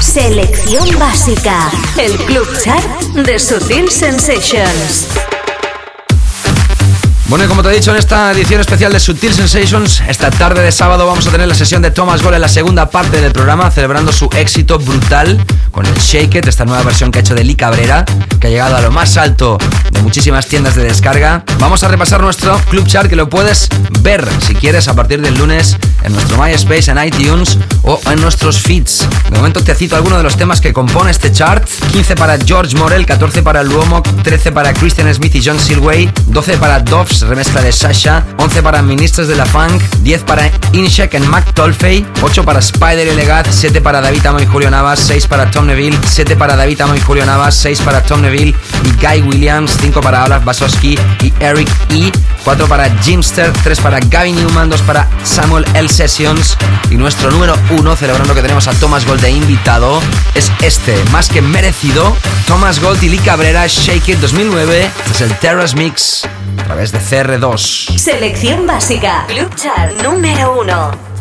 Selección 0.00 0.98
básica. 0.98 1.70
El 1.96 2.16
Club 2.24 2.48
Chart 2.64 2.84
de 3.14 3.38
Sutil 3.38 3.90
Sensations. 3.90 5.25
Bueno, 7.28 7.44
y 7.44 7.48
como 7.48 7.60
te 7.60 7.70
he 7.70 7.72
dicho 7.72 7.90
en 7.90 7.96
esta 7.96 8.30
edición 8.30 8.60
especial 8.60 8.92
de 8.92 9.00
Sutil 9.00 9.34
Sensations, 9.34 10.00
esta 10.06 10.30
tarde 10.30 10.62
de 10.62 10.70
sábado 10.70 11.08
vamos 11.08 11.26
a 11.26 11.32
tener 11.32 11.48
la 11.48 11.56
sesión 11.56 11.82
de 11.82 11.90
Thomas 11.90 12.22
Gold 12.22 12.36
en 12.36 12.40
la 12.40 12.48
segunda 12.48 12.88
parte 12.88 13.20
del 13.20 13.32
programa, 13.32 13.68
celebrando 13.72 14.12
su 14.12 14.30
éxito 14.36 14.78
brutal 14.78 15.36
con 15.72 15.84
el 15.86 15.94
Shake 15.94 16.36
It, 16.36 16.46
esta 16.46 16.64
nueva 16.64 16.84
versión 16.84 17.10
que 17.10 17.18
ha 17.18 17.22
hecho 17.22 17.34
de 17.34 17.42
Lee 17.42 17.56
Cabrera, 17.56 18.04
que 18.38 18.46
ha 18.46 18.50
llegado 18.50 18.76
a 18.76 18.80
lo 18.80 18.92
más 18.92 19.16
alto 19.16 19.58
muchísimas 20.02 20.46
tiendas 20.46 20.74
de 20.74 20.84
descarga. 20.84 21.44
Vamos 21.58 21.82
a 21.82 21.88
repasar 21.88 22.20
nuestro 22.20 22.58
club 22.70 22.86
chart 22.86 23.08
que 23.08 23.16
lo 23.16 23.28
puedes 23.28 23.68
ver 24.00 24.26
si 24.40 24.54
quieres 24.54 24.88
a 24.88 24.94
partir 24.94 25.20
del 25.20 25.36
lunes 25.36 25.76
en 26.02 26.12
nuestro 26.12 26.42
MySpace, 26.42 26.90
en 26.90 27.04
iTunes 27.04 27.58
o 27.82 28.00
en 28.10 28.20
nuestros 28.20 28.60
feeds. 28.60 29.06
De 29.30 29.36
momento 29.36 29.62
te 29.62 29.74
cito 29.74 29.96
algunos 29.96 30.18
de 30.18 30.24
los 30.24 30.36
temas 30.36 30.60
que 30.60 30.72
compone 30.72 31.10
este 31.10 31.32
chart. 31.32 31.66
15 31.92 32.16
para 32.16 32.38
George 32.38 32.76
Morel, 32.76 33.06
14 33.06 33.42
para 33.42 33.62
Luomok, 33.62 34.06
13 34.22 34.52
para 34.52 34.72
Christian 34.72 35.12
Smith 35.12 35.34
y 35.34 35.42
John 35.44 35.58
Silway, 35.58 36.10
12 36.26 36.58
para 36.58 36.80
Doves 36.80 37.22
remezcla 37.22 37.60
de 37.60 37.72
Sasha, 37.72 38.24
11 38.38 38.62
para 38.62 38.82
Ministros 38.82 39.28
de 39.28 39.36
la 39.36 39.46
Funk, 39.46 39.82
10 40.02 40.22
para 40.22 40.50
Inshek 40.72 41.14
en 41.14 41.28
Mac 41.28 41.54
Tolfey, 41.54 42.06
8 42.22 42.44
para 42.44 42.60
Spider 42.60 43.06
y 43.06 43.14
Legat, 43.14 43.46
7 43.50 43.80
para 43.80 44.00
David 44.00 44.26
Amo 44.26 44.40
y 44.40 44.46
Julio 44.46 44.70
Navas, 44.70 45.00
6 45.00 45.26
para 45.26 45.50
Tom 45.50 45.66
Neville, 45.66 45.98
7 46.06 46.36
para 46.36 46.56
David 46.56 46.80
Amo 46.80 46.94
y 46.94 47.00
Julio 47.00 47.26
Navas, 47.26 47.54
6 47.56 47.80
para 47.82 48.02
Tom 48.02 48.22
Neville 48.22 48.54
y 48.84 49.04
Guy 49.04 49.22
Williams, 49.22 49.76
5 49.86 50.00
para 50.00 50.24
Olaf 50.24 50.44
Basoski 50.44 50.98
y 51.22 51.32
Eric 51.38 51.68
E. 51.90 52.10
4 52.42 52.66
para 52.66 52.90
Jimster, 53.02 53.52
3 53.52 53.80
para 53.80 54.00
Gavin 54.00 54.34
Newman, 54.34 54.68
2 54.68 54.82
para 54.82 55.08
Samuel 55.22 55.64
L. 55.74 55.88
Sessions. 55.88 56.56
Y 56.90 56.96
nuestro 56.96 57.30
número 57.30 57.54
1, 57.70 57.94
celebrando 57.94 58.34
que 58.34 58.42
tenemos 58.42 58.66
a 58.66 58.72
Thomas 58.72 59.06
Gold 59.06 59.20
de 59.20 59.30
invitado, 59.30 60.00
es 60.34 60.50
este, 60.60 60.96
más 61.12 61.28
que 61.28 61.40
merecido. 61.40 62.16
Thomas 62.48 62.80
Gold 62.80 63.00
y 63.04 63.10
Lee 63.10 63.18
Cabrera, 63.18 63.68
Shake 63.68 64.08
It 64.08 64.18
2009. 64.18 64.86
Este 64.86 65.12
es 65.12 65.20
el 65.20 65.38
Terrace 65.38 65.76
Mix 65.76 66.24
a 66.58 66.64
través 66.64 66.90
de 66.90 66.98
CR2. 66.98 67.96
Selección 67.96 68.66
básica, 68.66 69.24
Club 69.28 69.54
Chart 69.54 70.02
número 70.02 70.60
1. 70.60 71.15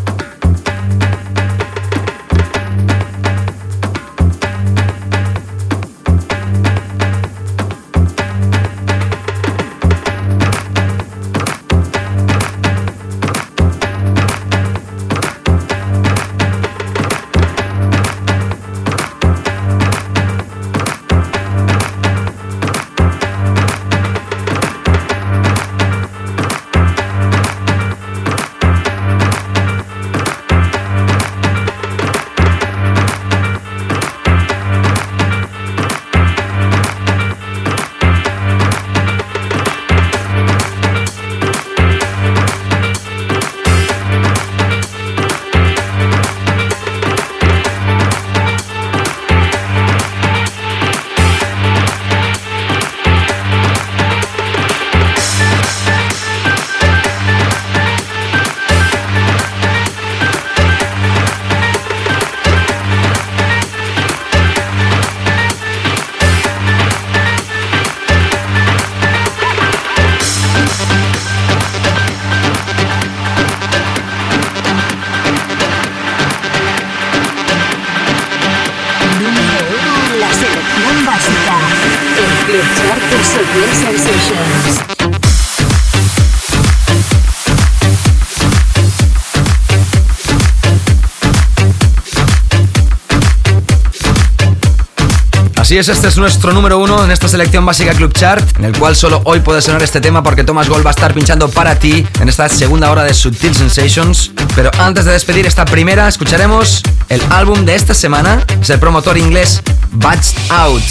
Así 95.76 95.92
es, 95.92 95.98
este 95.98 96.08
es 96.08 96.16
nuestro 96.16 96.54
número 96.54 96.80
uno 96.80 97.04
en 97.04 97.12
esta 97.12 97.28
selección 97.28 97.66
básica 97.66 97.94
Club 97.94 98.14
Chart, 98.14 98.42
en 98.58 98.64
el 98.64 98.80
cual 98.80 98.96
solo 98.96 99.22
hoy 99.26 99.42
puede 99.42 99.62
sonar 99.62 99.84
este 99.84 100.00
tema 100.00 100.24
porque 100.24 100.46
Thomas 100.46 100.70
Gold 100.70 100.86
va 100.86 100.92
a 100.92 100.94
estar 100.94 101.14
pinchando 101.14 101.50
para 101.50 101.78
ti 101.78 102.08
en 102.22 102.30
esta 102.30 102.48
segunda 102.48 102.90
hora 102.90 103.04
de 103.04 103.14
Subtil 103.14 103.54
Sensations. 103.54 104.32
Pero 104.56 104.72
antes 104.80 105.04
de 105.04 105.12
despedir 105.12 105.46
esta 105.46 105.66
primera, 105.66 106.08
escucharemos 106.08 106.82
el 107.10 107.22
álbum 107.30 107.66
de 107.66 107.76
esta 107.76 107.94
semana. 107.94 108.42
Es 108.62 108.70
el 108.70 108.80
promotor 108.80 109.18
inglés 109.18 109.62
Batched 109.92 110.38
Out. 110.50 110.82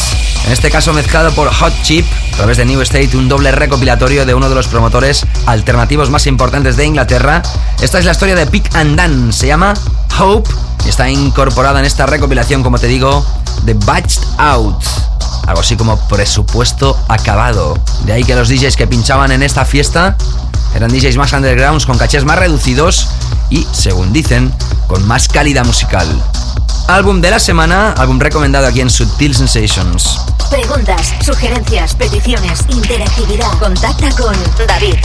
En 0.45 0.53
este 0.53 0.71
caso 0.71 0.93
mezclado 0.93 1.33
por 1.33 1.49
Hot 1.49 1.73
Chip 1.83 2.05
a 2.35 2.37
través 2.37 2.59
de 2.59 2.67
New 2.67 2.83
State, 2.83 3.17
un 3.17 3.27
doble 3.27 3.53
recopilatorio 3.53 4.27
de 4.27 4.35
uno 4.35 4.51
de 4.51 4.55
los 4.55 4.69
promotores 4.69 5.25
alternativos 5.47 6.11
más 6.11 6.27
importantes 6.27 6.77
de 6.77 6.85
Inglaterra. 6.85 7.41
Esta 7.81 7.99
es 7.99 8.05
la 8.05 8.13
historia 8.13 8.35
de 8.35 8.47
Pick 8.47 8.77
and 8.77 8.97
Dan, 8.97 9.33
se 9.33 9.47
llama 9.47 9.73
Hope 10.19 10.51
y 10.85 10.91
está 10.91 11.09
incorporada 11.09 11.81
en 11.81 11.87
esta 11.87 12.05
recopilación, 12.05 12.63
como 12.63 12.79
te 12.79 12.87
digo, 12.87 13.25
de 13.63 13.75
Batched 13.75 14.23
Out. 14.39 14.83
Algo 15.47 15.61
así 15.61 15.77
como 15.77 15.97
presupuesto 16.09 16.99
acabado. 17.09 17.79
De 18.05 18.13
ahí 18.13 18.25
que 18.25 18.35
los 18.35 18.49
DJs 18.49 18.77
que 18.77 18.87
pinchaban 18.87 19.33
en 19.33 19.43
esta 19.43 19.65
fiesta 19.65 20.17
eran 20.75 20.91
DJs 20.91 21.17
más 21.17 21.33
undergrounds 21.33 21.87
con 21.87 21.99
cachés 21.99 22.25
más 22.25 22.39
reducidos 22.39 23.09
y, 23.51 23.67
según 23.73 24.13
dicen, 24.13 24.53
con 24.87 25.07
más 25.07 25.29
calidad 25.29 25.65
musical. 25.65 26.09
Álbum 26.89 27.21
de 27.21 27.31
la 27.31 27.39
semana, 27.39 27.93
álbum 27.93 28.19
recomendado 28.19 28.67
aquí 28.67 28.81
en 28.81 28.91
Subtil 28.91 29.35
Sensations. 29.35 30.19
Preguntas, 30.51 31.15
sugerencias, 31.23 31.95
peticiones, 31.95 32.61
interactividad. 32.69 33.51
Contacta 33.59 34.11
con 34.11 34.37
David, 34.67 34.97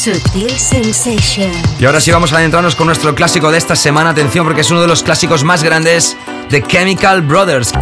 Sutil 0.00 0.48
Sensation. 0.58 1.52
Y 1.78 1.84
ahora 1.84 2.00
sí 2.00 2.10
vamos 2.10 2.32
a 2.32 2.38
adentrarnos 2.38 2.74
con 2.74 2.86
nuestro 2.86 3.14
clásico 3.14 3.52
de 3.52 3.58
esta 3.58 3.76
semana. 3.76 4.08
Atención 4.08 4.46
porque 4.46 4.62
es 4.62 4.70
uno 4.70 4.80
de 4.80 4.86
los 4.86 5.02
clásicos 5.02 5.44
más 5.44 5.62
grandes 5.62 6.16
de 6.48 6.62
Chemical 6.66 7.20
Brothers. 7.20 7.74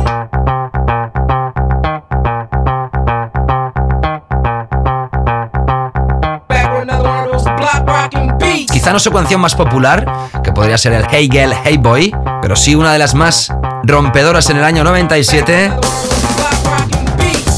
Quizá 8.72 8.92
no 8.92 8.98
su 8.98 9.12
canción 9.12 9.40
más 9.40 9.54
popular, 9.54 10.04
que 10.42 10.50
podría 10.50 10.76
ser 10.76 10.94
el 10.94 11.06
Hey 11.08 11.28
Girl, 11.30 11.54
Hey 11.62 11.76
Boy, 11.76 12.12
pero 12.42 12.56
sí 12.56 12.74
una 12.74 12.92
de 12.92 12.98
las 12.98 13.14
más 13.14 13.52
rompedoras 13.84 14.50
en 14.50 14.56
el 14.56 14.64
año 14.64 14.82
97. 14.82 15.70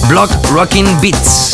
Block 0.06 0.30
Rocking 0.52 1.00
Beats. 1.00 1.49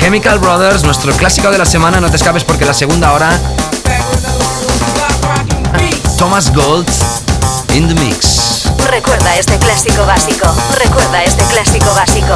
Chemical 0.00 0.38
Brothers, 0.38 0.84
nuestro 0.84 1.12
clásico 1.14 1.50
de 1.50 1.58
la 1.58 1.66
semana, 1.66 2.00
no 2.00 2.08
te 2.08 2.16
escapes 2.16 2.44
porque 2.44 2.64
la 2.64 2.72
segunda 2.72 3.12
hora. 3.12 3.38
Thomas 6.16 6.52
Gold 6.52 6.88
in 7.74 7.88
the 7.88 7.94
mix. 7.94 8.64
Recuerda 8.90 9.36
este 9.36 9.58
clásico 9.58 10.06
básico. 10.06 10.48
Recuerda 10.82 11.22
este 11.24 11.42
clásico 11.44 11.92
básico. 11.94 12.34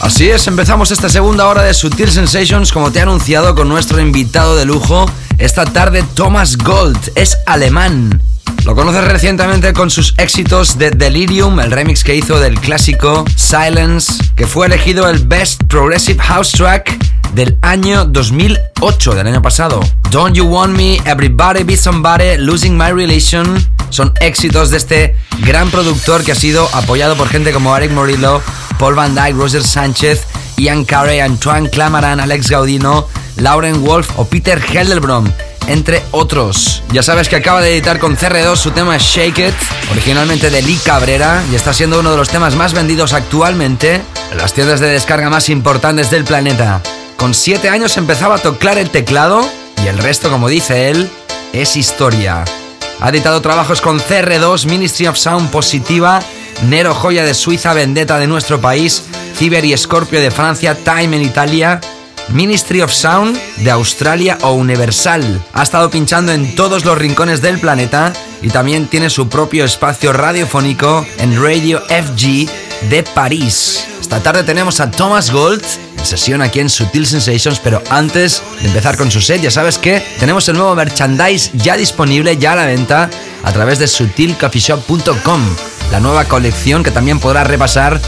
Así 0.00 0.28
es, 0.28 0.46
empezamos 0.46 0.90
esta 0.90 1.08
segunda 1.08 1.48
hora 1.48 1.62
de 1.62 1.72
Sutil 1.72 2.10
Sensations 2.10 2.72
como 2.72 2.92
te 2.92 2.98
he 2.98 3.02
anunciado 3.02 3.54
con 3.54 3.68
nuestro 3.68 4.00
invitado 4.00 4.56
de 4.56 4.66
lujo. 4.66 5.06
Esta 5.38 5.64
tarde 5.64 6.04
Thomas 6.14 6.58
Gold 6.58 7.12
es 7.14 7.38
alemán. 7.46 8.20
Lo 8.64 8.74
conoces 8.74 9.04
recientemente 9.04 9.72
con 9.72 9.90
sus 9.90 10.14
éxitos 10.18 10.76
de 10.76 10.90
Delirium, 10.90 11.58
el 11.60 11.70
remix 11.70 12.04
que 12.04 12.14
hizo 12.14 12.38
del 12.38 12.60
clásico 12.60 13.24
Silence, 13.36 14.12
que 14.36 14.46
fue 14.46 14.66
elegido 14.66 15.08
el 15.08 15.26
Best 15.26 15.64
Progressive 15.64 16.22
House 16.22 16.52
Track 16.52 17.11
del 17.32 17.58
año 17.62 18.04
2008, 18.04 19.14
del 19.14 19.26
año 19.26 19.42
pasado. 19.42 19.80
Don't 20.10 20.34
You 20.36 20.44
Want 20.44 20.76
Me, 20.76 20.96
Everybody 21.04 21.64
Be 21.64 21.76
Somebody, 21.76 22.36
Losing 22.38 22.76
My 22.76 22.90
Relation 22.92 23.56
son 23.90 24.12
éxitos 24.20 24.70
de 24.70 24.78
este 24.78 25.16
gran 25.40 25.70
productor 25.70 26.24
que 26.24 26.32
ha 26.32 26.34
sido 26.34 26.68
apoyado 26.72 27.14
por 27.16 27.28
gente 27.28 27.52
como 27.52 27.76
Eric 27.76 27.90
Morillo, 27.92 28.40
Paul 28.78 28.94
Van 28.94 29.14
Dyke, 29.14 29.34
Roger 29.34 29.62
Sánchez 29.62 30.26
Ian 30.56 30.84
Carey, 30.84 31.20
Antoine 31.20 31.68
Clamaran, 31.68 32.20
Alex 32.20 32.48
Gaudino, 32.48 33.08
Lauren 33.36 33.84
Wolf 33.84 34.10
o 34.16 34.24
Peter 34.24 34.60
Heldelbrom 34.60 35.30
entre 35.68 36.02
otros. 36.10 36.82
Ya 36.92 37.02
sabes 37.02 37.28
que 37.28 37.36
acaba 37.36 37.60
de 37.60 37.72
editar 37.72 37.98
con 37.98 38.16
CR2 38.16 38.56
su 38.56 38.70
tema 38.72 38.96
Shake 38.98 39.38
It, 39.38 39.54
originalmente 39.92 40.50
de 40.50 40.60
Lee 40.62 40.78
Cabrera, 40.84 41.42
y 41.52 41.54
está 41.54 41.72
siendo 41.72 42.00
uno 42.00 42.10
de 42.10 42.16
los 42.16 42.28
temas 42.28 42.56
más 42.56 42.74
vendidos 42.74 43.12
actualmente 43.12 44.00
en 44.30 44.38
las 44.38 44.52
tiendas 44.52 44.80
de 44.80 44.88
descarga 44.88 45.30
más 45.30 45.48
importantes 45.48 46.10
del 46.10 46.24
planeta. 46.24 46.82
Con 47.22 47.34
7 47.34 47.68
años 47.68 47.96
empezaba 47.98 48.34
a 48.34 48.38
tocar 48.38 48.78
el 48.78 48.90
teclado 48.90 49.48
y 49.84 49.86
el 49.86 49.96
resto, 49.96 50.28
como 50.28 50.48
dice 50.48 50.90
él, 50.90 51.08
es 51.52 51.76
historia. 51.76 52.44
Ha 53.00 53.10
editado 53.10 53.40
trabajos 53.40 53.80
con 53.80 54.00
CR2, 54.00 54.66
Ministry 54.66 55.06
of 55.06 55.16
Sound 55.16 55.48
Positiva, 55.50 56.20
Nero 56.68 56.94
Joya 56.94 57.24
de 57.24 57.34
Suiza, 57.34 57.74
Vendetta 57.74 58.18
de 58.18 58.26
nuestro 58.26 58.60
país, 58.60 59.04
Ciber 59.36 59.64
y 59.64 59.76
Scorpio 59.76 60.20
de 60.20 60.32
Francia, 60.32 60.74
Time 60.74 61.16
en 61.16 61.22
Italia, 61.22 61.80
Ministry 62.28 62.80
of 62.80 62.92
Sound 62.92 63.38
de 63.58 63.70
Australia 63.70 64.38
o 64.42 64.52
Universal. 64.52 65.42
Ha 65.52 65.62
estado 65.62 65.90
pinchando 65.90 66.32
en 66.32 66.54
todos 66.54 66.84
los 66.84 66.96
rincones 66.96 67.42
del 67.42 67.58
planeta 67.58 68.12
y 68.40 68.48
también 68.48 68.86
tiene 68.86 69.10
su 69.10 69.28
propio 69.28 69.64
espacio 69.64 70.12
radiofónico 70.12 71.06
en 71.18 71.40
Radio 71.42 71.80
FG 71.88 72.48
de 72.88 73.02
París. 73.14 73.86
Esta 74.00 74.22
tarde 74.22 74.42
tenemos 74.42 74.80
a 74.80 74.90
Thomas 74.90 75.30
Gold 75.30 75.64
en 75.96 76.04
sesión 76.04 76.42
aquí 76.42 76.60
en 76.60 76.68
Sutil 76.68 77.06
Sensations, 77.06 77.60
pero 77.60 77.82
antes 77.90 78.42
de 78.60 78.68
empezar 78.68 78.96
con 78.96 79.10
su 79.10 79.20
set, 79.20 79.40
ya 79.40 79.50
sabes 79.50 79.78
que 79.78 80.02
tenemos 80.18 80.48
el 80.48 80.56
nuevo 80.56 80.74
merchandise 80.74 81.50
ya 81.54 81.76
disponible, 81.76 82.36
ya 82.36 82.52
a 82.52 82.56
la 82.56 82.66
venta, 82.66 83.08
a 83.44 83.52
través 83.52 83.78
de 83.78 83.88
sutilcoffeeshop.com, 83.88 85.40
la 85.90 86.00
nueva 86.00 86.24
colección 86.24 86.82
que 86.82 86.90
también 86.90 87.20
podrás 87.20 87.46
repasar 87.46 88.00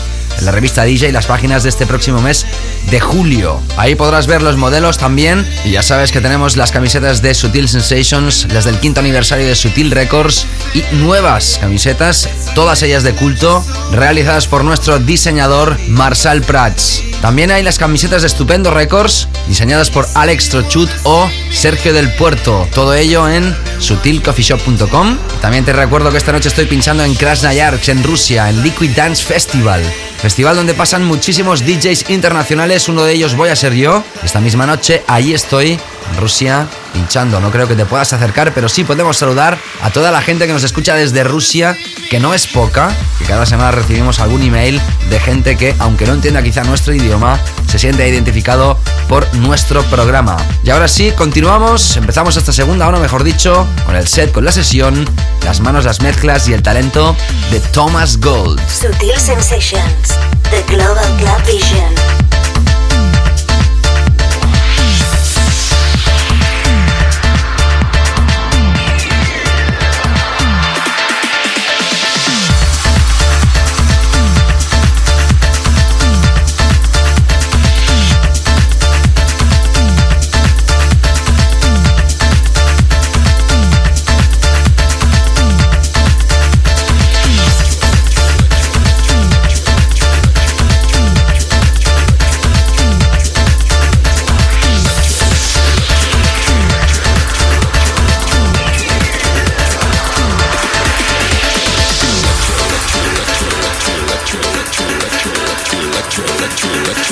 la 0.43 0.51
revista 0.51 0.85
DJ 0.85 1.09
y 1.09 1.13
las 1.13 1.27
páginas 1.27 1.63
de 1.63 1.69
este 1.69 1.87
próximo 1.87 2.21
mes 2.21 2.47
de 2.91 3.01
julio. 3.01 3.61
Ahí 3.77 3.95
podrás 3.95 4.27
ver 4.27 4.43
los 4.43 4.57
modelos 4.57 4.99
también. 4.99 5.47
Y 5.65 5.71
ya 5.71 5.83
sabes 5.83 6.13
que 6.13 6.21
tenemos 6.21 6.57
las 6.57 6.73
camisetas 6.73 7.23
de 7.23 7.35
Sutil 7.35 7.69
Sensations, 7.69 8.47
las 8.53 8.65
del 8.65 8.79
quinto 8.79 9.01
aniversario 9.01 9.47
de 9.47 9.55
Sutil 9.55 9.91
Records 9.91 10.47
y 10.75 10.83
nuevas 10.97 11.59
camisetas, 11.61 12.29
todas 12.55 12.83
ellas 12.83 13.03
de 13.03 13.15
culto, 13.15 13.65
realizadas 13.93 14.47
por 14.47 14.65
nuestro 14.65 14.99
diseñador 14.99 15.79
Marcel 15.89 16.43
Prats. 16.43 17.03
También 17.21 17.51
hay 17.51 17.63
las 17.63 17.79
camisetas 17.79 18.23
de 18.23 18.29
Estupendo 18.29 18.71
Records, 18.71 19.29
diseñadas 19.49 19.91
por 19.91 20.07
Alex 20.15 20.51
Trochut 20.51 20.91
o 21.05 21.29
Sergio 21.51 21.95
del 21.95 22.13
Puerto. 22.17 22.69
Todo 22.75 22.95
ello 22.95 23.29
en 23.29 23.57
sutilcoffeeshop.com. 23.79 25.19
También 25.41 25.65
te 25.65 25.73
recuerdo 25.73 26.11
que 26.11 26.19
esta 26.19 26.33
noche 26.33 26.49
estoy 26.49 26.67
pinchando 26.67 27.03
en 27.03 27.15
Krasnoyarsk, 27.15 27.89
en 27.89 28.03
Rusia, 28.03 28.51
en 28.51 28.63
Liquid 28.63 28.91
Dance 28.95 29.25
Festival. 29.25 29.83
Festival 30.25 30.57
donde 30.57 30.73
pasan 30.73 31.05
muchísimos 31.05 31.67
DJs 31.67 32.09
internacionales, 32.09 32.89
uno 32.89 33.05
de 33.05 33.13
ellos 33.13 33.37
voy 33.37 33.51
a 33.51 33.57
ser 33.57 33.75
yo. 33.75 34.03
Esta 34.23 34.41
misma 34.41 34.65
noche 34.65 35.03
ahí 35.07 35.35
estoy, 35.35 35.79
Rusia, 36.19 36.67
pinchando. 36.93 37.41
No 37.41 37.51
creo 37.51 37.69
que 37.69 37.75
te 37.75 37.85
puedas 37.85 38.13
acercar, 38.13 38.53
pero 38.55 38.69
sí 38.69 38.85
podemos 38.85 39.17
saludar 39.17 39.59
a 39.83 39.91
toda 39.91 40.11
la 40.11 40.23
gente 40.23 40.47
que 40.47 40.53
nos 40.53 40.65
escucha 40.65 40.95
desde 40.95 41.25
Rusia, 41.25 41.77
que 42.11 42.21
no 42.21 42.35
es 42.35 42.47
poca, 42.47 42.91
que 43.19 43.25
cada 43.25 43.47
semana 43.47 43.73
recibimos 43.73 44.21
algún 44.21 44.43
email 44.43 44.81
de 45.11 45.21
gente 45.21 45.57
que, 45.57 45.75
aunque 45.79 46.07
no 46.07 46.15
entienda 46.15 46.43
quizá 46.43 46.65
nuestro 46.65 46.95
idioma, 46.95 47.39
se 47.67 47.79
siente 47.79 48.09
identificado 48.09 48.79
por 49.09 49.33
nuestro 49.35 49.83
programa. 49.85 50.37
Y 50.63 50.71
ahora 50.71 50.89
sí, 50.89 51.13
continuamos, 51.13 51.97
empezamos 51.97 52.37
esta 52.37 52.53
segunda 52.53 52.87
hora, 52.87 52.99
mejor 52.99 53.25
dicho, 53.25 53.67
con 53.85 53.97
el 53.97 54.07
set, 54.07 54.33
con 54.33 54.45
la 54.45 54.53
sesión, 54.53 55.05
las 55.45 55.61
manos, 55.61 55.85
las 55.85 56.01
mezclas 56.01 56.49
y 56.49 56.53
el 56.53 56.63
talento 56.63 57.17
de 57.51 57.61
Thomas 57.61 58.19
Gold. 58.19 58.61
Sutil 58.69 59.19
Sensations, 59.19 60.15
The 60.51 60.63
Global 60.69 61.17
Club 61.17 61.47
Vision. 61.47 62.24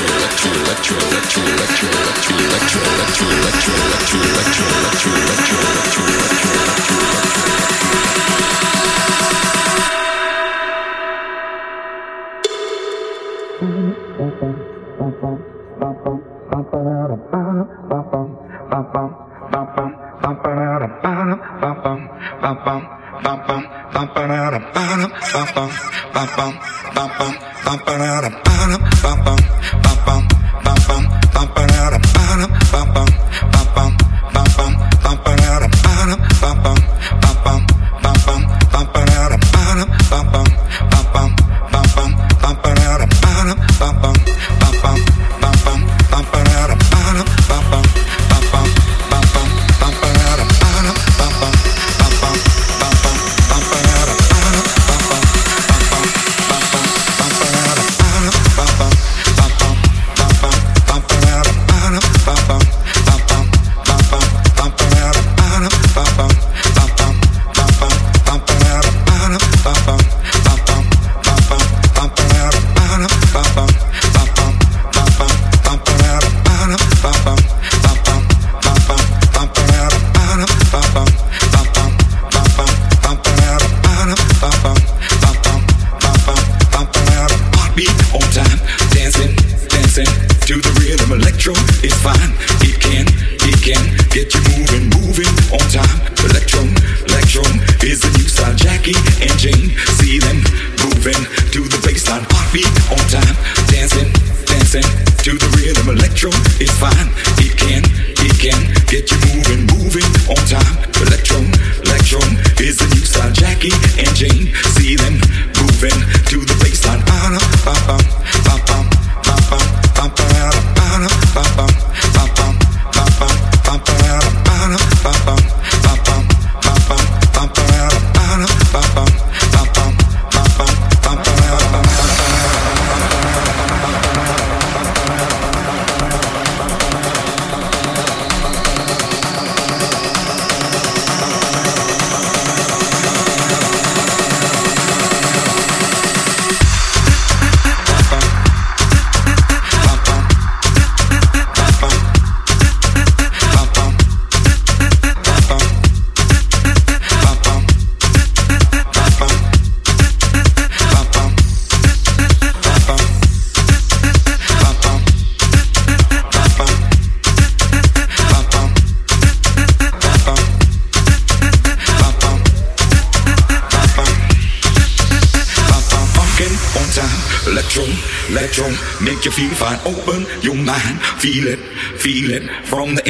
electro 0.00 0.50
electro 0.50 0.96
electro 0.96 1.42
electro 1.42 1.88
electro 1.92 2.32
electro 2.32 2.80
electro 2.80 3.26
electro 3.28 3.74
electro 3.76 4.18
electro 4.24 4.51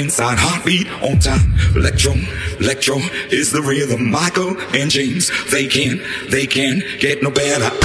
inside 0.02 0.36
heartbeat 0.38 0.88
on 1.00 1.18
time. 1.18 1.54
Electro, 1.76 2.12
electro 2.58 2.96
is 3.30 3.52
the 3.52 3.62
rhythm. 3.62 4.10
Michael 4.10 4.56
and 4.74 4.90
James, 4.90 5.30
they 5.50 5.66
can, 5.66 6.00
they 6.28 6.46
can 6.46 6.82
get 6.98 7.22
no 7.22 7.30
better. 7.30 7.81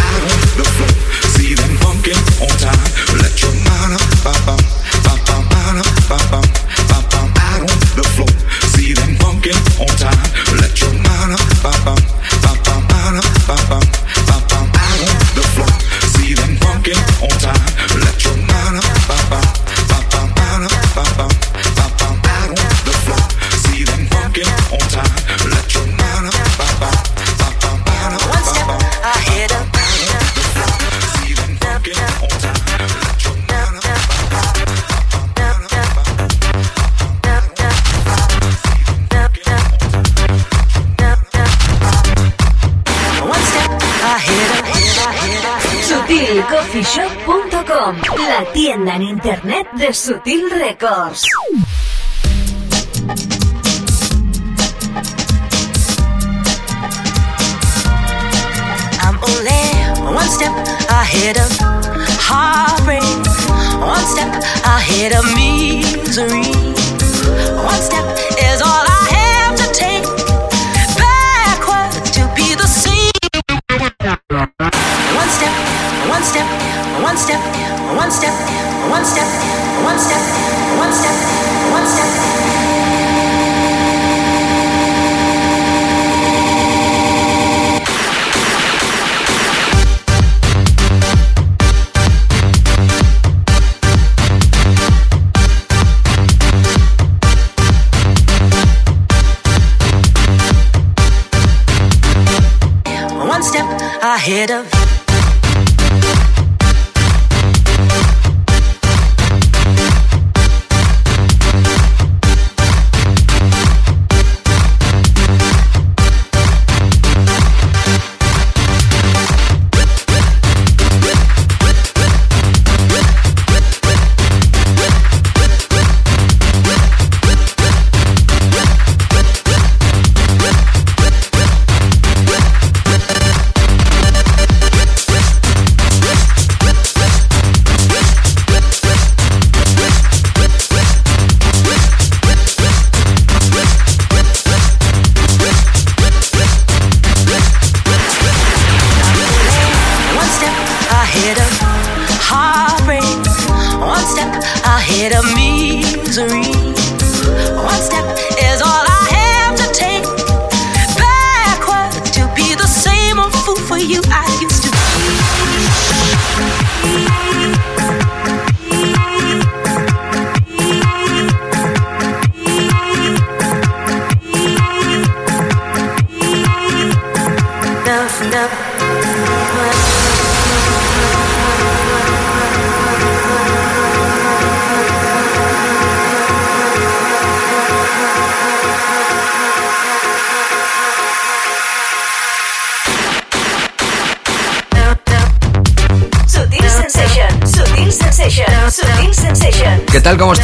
Sutil 49.98 50.48
Records. 50.52 51.37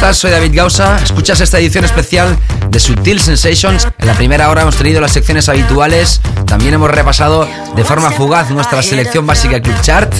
estás? 0.04 0.18
Soy 0.18 0.30
David 0.32 0.54
Gausa. 0.54 0.98
Escuchas 1.02 1.40
esta 1.40 1.58
edición 1.58 1.84
especial 1.84 2.36
de 2.68 2.78
Subtil 2.78 3.20
Sensations. 3.20 3.88
En 3.98 4.06
la 4.06 4.12
primera 4.12 4.50
hora 4.50 4.60
hemos 4.62 4.76
tenido 4.76 5.00
las 5.00 5.12
secciones 5.12 5.48
habituales. 5.48 6.20
También 6.46 6.74
hemos 6.74 6.90
repasado 6.90 7.48
de 7.74 7.84
forma 7.84 8.10
fugaz 8.10 8.50
nuestra 8.50 8.82
selección 8.82 9.26
básica 9.26 9.62
Club 9.62 9.80
Chart. 9.80 10.12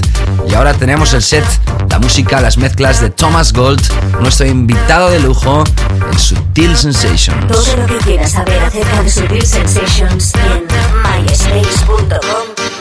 Y 0.49 0.55
ahora 0.55 0.73
tenemos 0.73 1.13
el 1.13 1.23
set, 1.23 1.45
la 1.91 1.99
música, 1.99 2.41
las 2.41 2.57
mezclas 2.57 3.03
de 3.03 3.11
Thomas 3.11 3.53
Gold, 3.53 3.83
nuestro 4.21 4.47
invitado 4.47 5.11
de 5.11 5.21
lujo 5.21 5.65
en 6.11 6.19
Subtil 6.19 6.77
Sensations. 6.77 7.47
Todo 7.47 7.77
lo 7.77 7.87
que 7.87 7.97
quieras 8.05 8.33
saber 8.33 8.63
acerca 8.63 9.03
de 9.03 9.11
Subtil 9.11 9.47
Sensations 9.47 10.33
en 10.35 11.27
myspace.com 11.27 12.09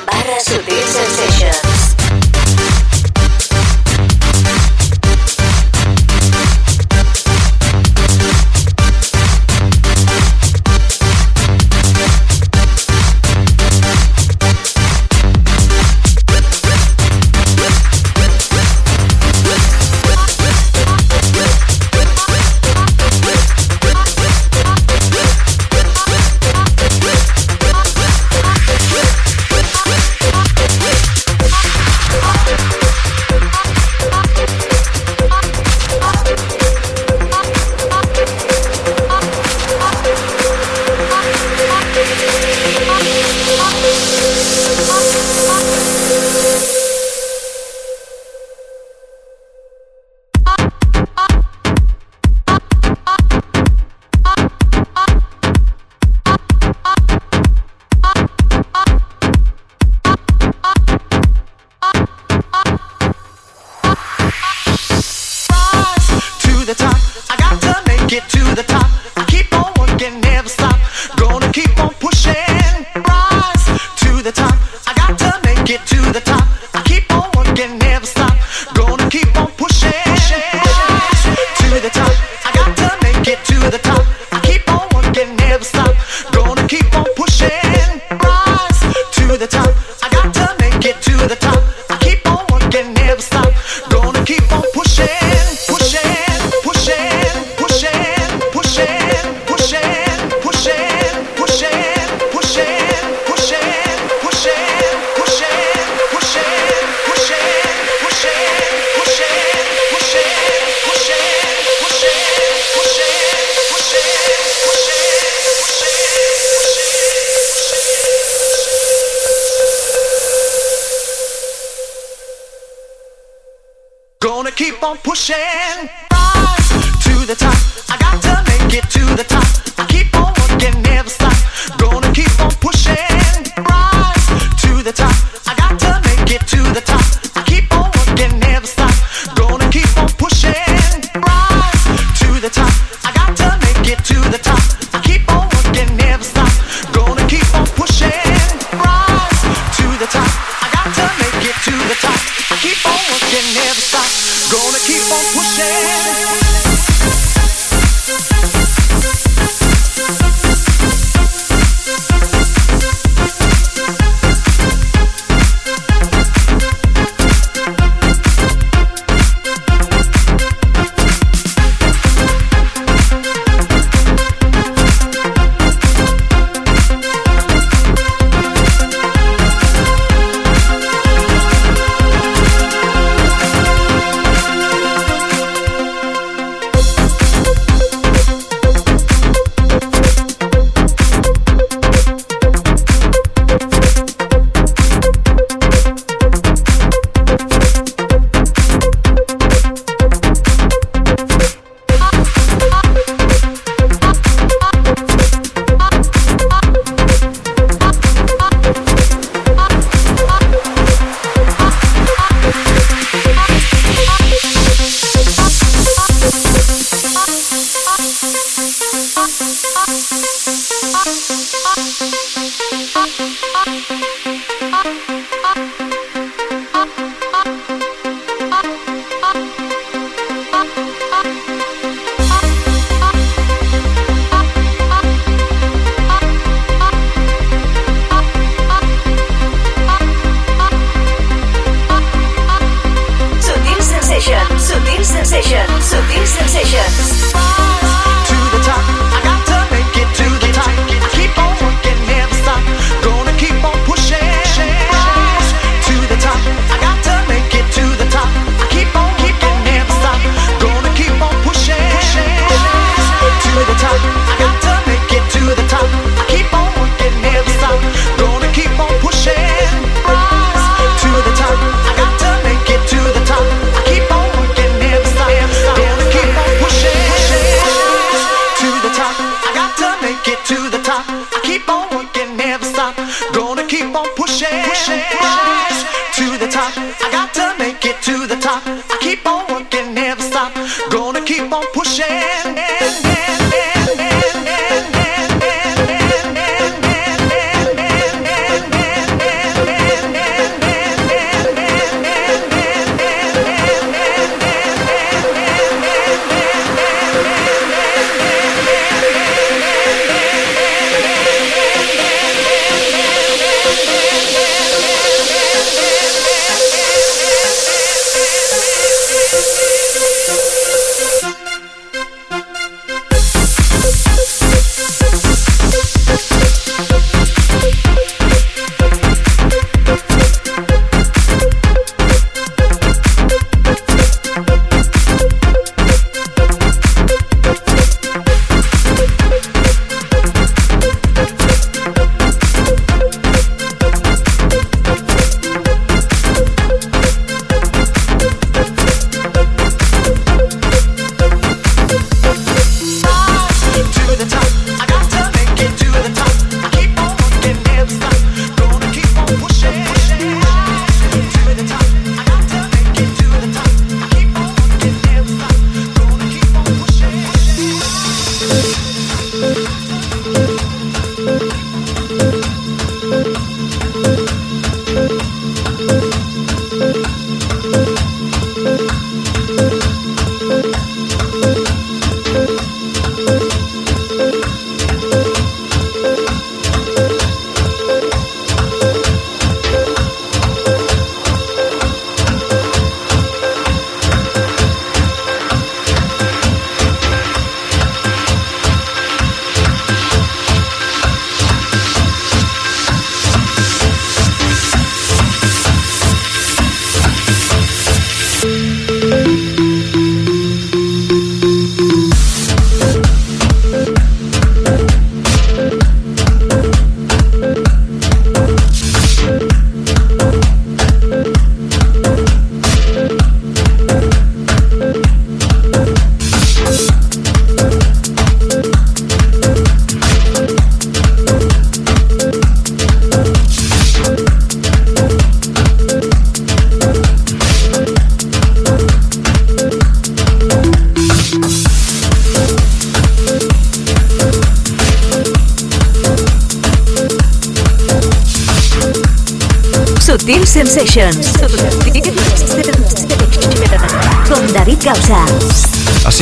barra 0.08 0.40
Subtil 0.40 0.84
Sensations. 0.86 2.83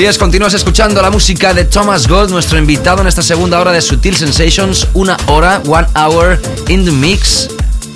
Así 0.02 0.07
es, 0.07 0.18
continúas 0.18 0.56
escuchando 0.56 0.99
la 0.99 1.11
música 1.11 1.53
de 1.53 1.64
Thomas 1.64 2.07
Gold, 2.07 2.32
nuestro 2.32 2.57
invitado 2.57 3.02
en 3.02 3.07
esta 3.07 3.22
segunda 3.22 3.60
hora 3.60 3.72
de 3.72 3.84
Sutil 3.84 4.15
Sensations, 4.15 4.88
una 4.95 5.15
hora, 5.28 5.61
one 5.68 5.88
hour 5.95 6.41
in 6.69 6.84
the 6.84 6.90
mix. 6.90 7.48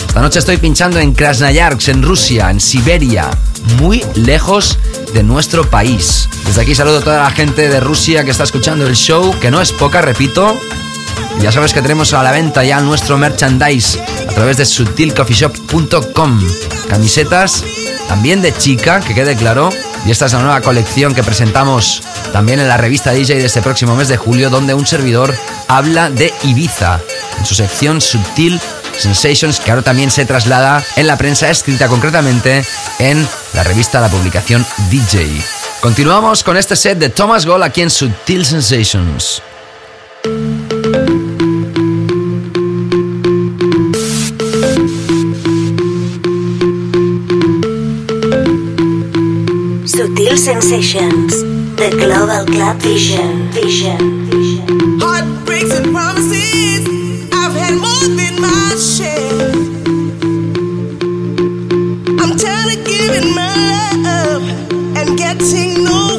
Esta 0.08 0.22
noche 0.22 0.38
estoy 0.38 0.58
pinchando 0.58 1.00
en 1.00 1.14
Krasnoyarsk, 1.14 1.88
en 1.88 2.04
Rusia, 2.04 2.52
en 2.52 2.62
Siberia, 2.62 3.32
muy 3.82 4.06
lejos 4.14 4.78
de 5.16 5.24
nuestro 5.24 5.68
país. 5.68 6.30
Desde 6.46 6.62
aquí 6.62 6.76
saludo 6.76 7.00
a 7.00 7.02
toda 7.02 7.24
la 7.24 7.32
gente 7.32 7.70
de 7.70 7.80
Rusia 7.80 8.24
que 8.24 8.30
está 8.30 8.44
escuchando 8.44 8.86
el 8.86 8.96
show, 8.96 9.36
que 9.40 9.50
no 9.50 9.60
es 9.60 9.72
poca, 9.72 10.04
repito. 10.04 10.56
Ya 11.42 11.52
sabes 11.52 11.74
que 11.74 11.82
tenemos 11.82 12.14
a 12.14 12.22
la 12.22 12.32
venta 12.32 12.64
ya 12.64 12.82
nuestro 12.82 13.18
merchandise 13.18 14.00
a 14.30 14.32
través 14.32 14.58
de 14.58 14.68
sutilcoffeeshop.com. 14.68 16.40
Camisetas, 16.88 17.64
también 18.08 18.44
de 18.44 18.56
chica, 18.56 19.00
que 19.00 19.16
quede 19.16 19.36
claro. 19.36 19.72
Y 20.06 20.12
esta 20.12 20.28
es 20.28 20.34
la 20.34 20.40
nueva 20.40 20.62
colección 20.62 21.16
que 21.16 21.24
presentamos 21.24 22.04
también 22.32 22.60
en 22.60 22.68
la 22.68 22.78
revista 22.78 23.12
DJ 23.12 23.40
de 23.40 23.46
este 23.46 23.64
próximo 23.64 23.96
mes 23.96 24.08
de 24.08 24.18
julio, 24.18 24.52
donde 24.52 24.76
un 24.76 24.86
servidor 24.86 25.36
habla 25.68 26.12
de 26.12 26.32
Ibiza 26.44 27.00
en 27.40 27.46
su 27.46 27.56
sección 27.56 28.02
Sutil 28.02 28.62
Sensations, 28.98 29.60
que 29.60 29.72
ahora 29.72 29.82
también 29.82 30.12
se 30.12 30.26
traslada 30.26 30.84
en 30.96 31.08
la 31.08 31.18
prensa 31.18 31.50
escrita 31.50 31.88
concretamente 31.88 32.64
en 33.00 33.28
la 33.54 33.64
revista 33.64 34.00
La 34.00 34.10
Publicación 34.10 34.66
DJ. 34.92 35.28
Continuamos 35.82 36.44
con 36.44 36.56
este 36.56 36.76
set 36.76 37.00
de 37.00 37.10
Thomas 37.10 37.48
Gold 37.48 37.64
aquí 37.64 37.82
en 37.82 37.90
Sutil 37.90 38.46
Sensations. 38.46 39.42
Sutil 50.26 50.38
Sensations. 50.38 51.44
The 51.76 51.90
Global 51.92 52.46
Club 52.52 52.78
Vision. 52.78 53.52
Vision. 53.52 54.26
Vision. 54.32 55.00
Heartbreaks 55.00 55.72
and 55.72 55.94
promises, 55.94 56.88
I've 57.32 57.54
had 57.54 57.76
more 57.78 58.08
than 58.18 58.42
my 58.42 58.74
share. 58.76 59.52
I'm 62.22 62.36
tired 62.38 62.74
of 62.76 62.86
giving 62.86 63.36
my 63.36 63.92
love 64.02 64.44
and 64.98 65.16
getting 65.16 65.84
nowhere, 65.84 66.15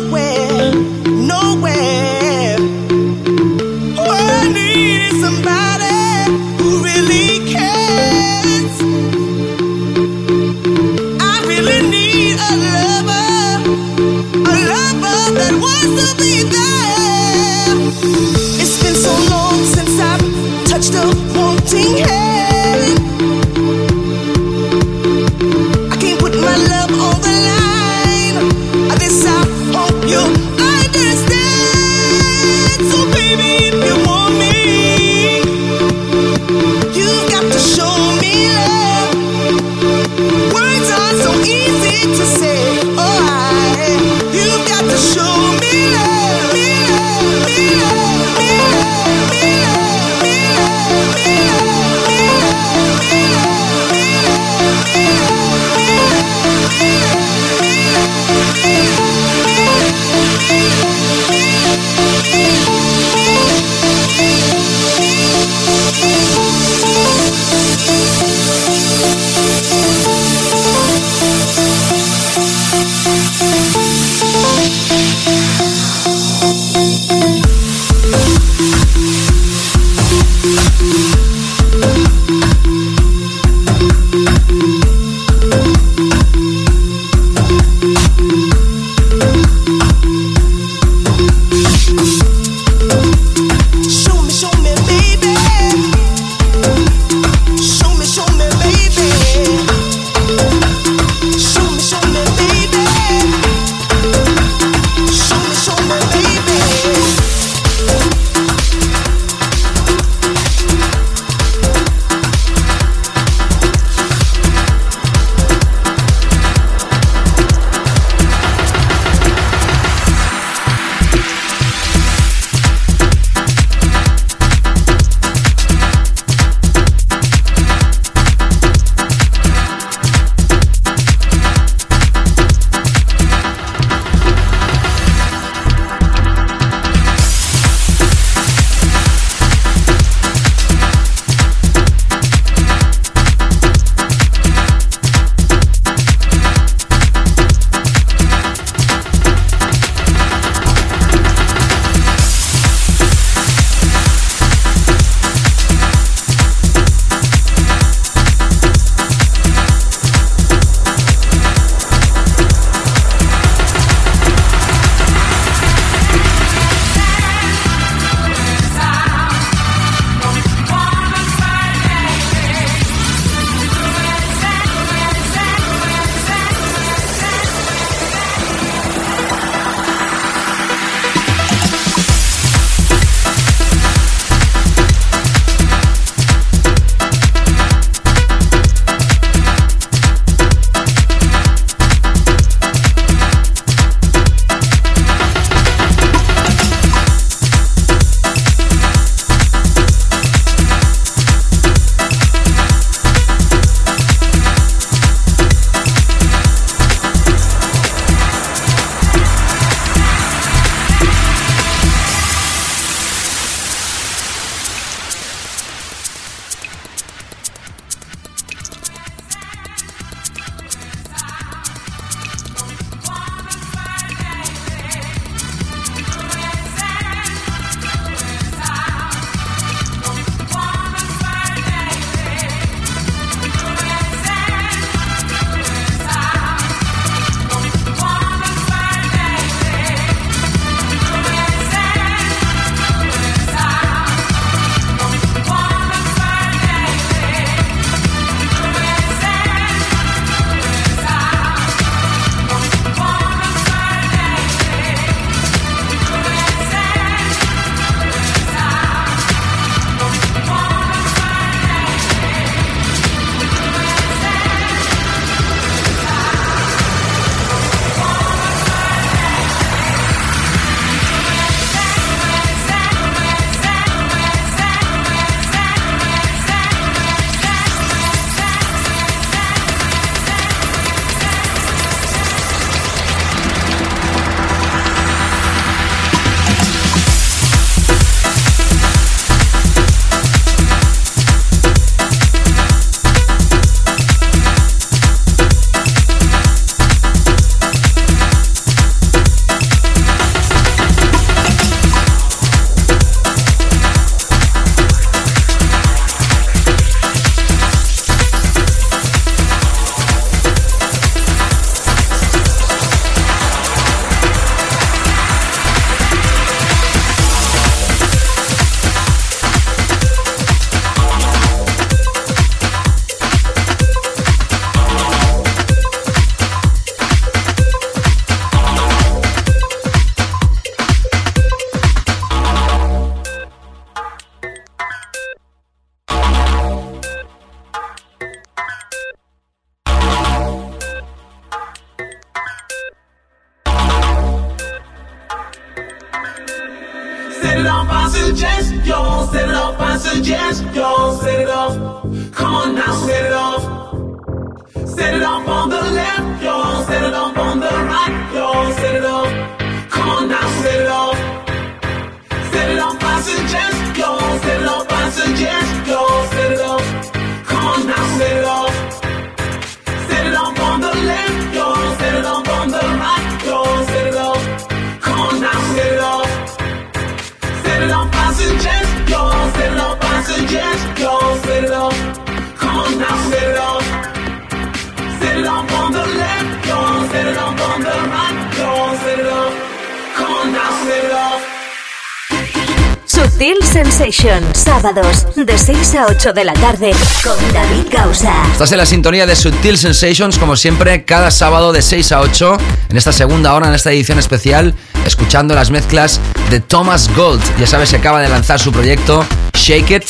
6 395.67 395.95
a 395.97 396.07
8 396.07 396.33
de 396.33 396.45
la 396.45 396.53
tarde 396.53 396.93
con 397.25 397.37
David 397.53 397.89
Gausa. 397.91 398.33
Estás 398.53 398.71
en 398.71 398.79
la 398.79 398.87
sintonía 398.87 399.27
de 399.27 399.35
Sutil 399.35 399.77
Sensations, 399.77 400.39
como 400.39 400.55
siempre, 400.55 401.05
cada 401.05 401.33
sábado 401.33 401.73
de 401.73 401.83
6 401.83 402.13
a 402.13 402.21
8, 402.21 402.57
en 402.91 402.97
esta 402.97 403.11
segunda 403.11 403.53
hora, 403.53 403.67
en 403.67 403.75
esta 403.75 403.91
edición 403.91 404.21
especial, 404.21 404.77
escuchando 405.05 405.57
las 405.57 405.73
mezclas 405.73 406.21
de 406.51 406.61
Thomas 406.61 407.11
Gold. 407.17 407.43
Ya 407.59 407.67
sabes 407.67 407.91
que 407.91 407.97
acaba 407.97 408.21
de 408.21 408.29
lanzar 408.29 408.61
su 408.61 408.71
proyecto 408.71 409.27
Shake 409.55 409.91
It, 409.91 410.05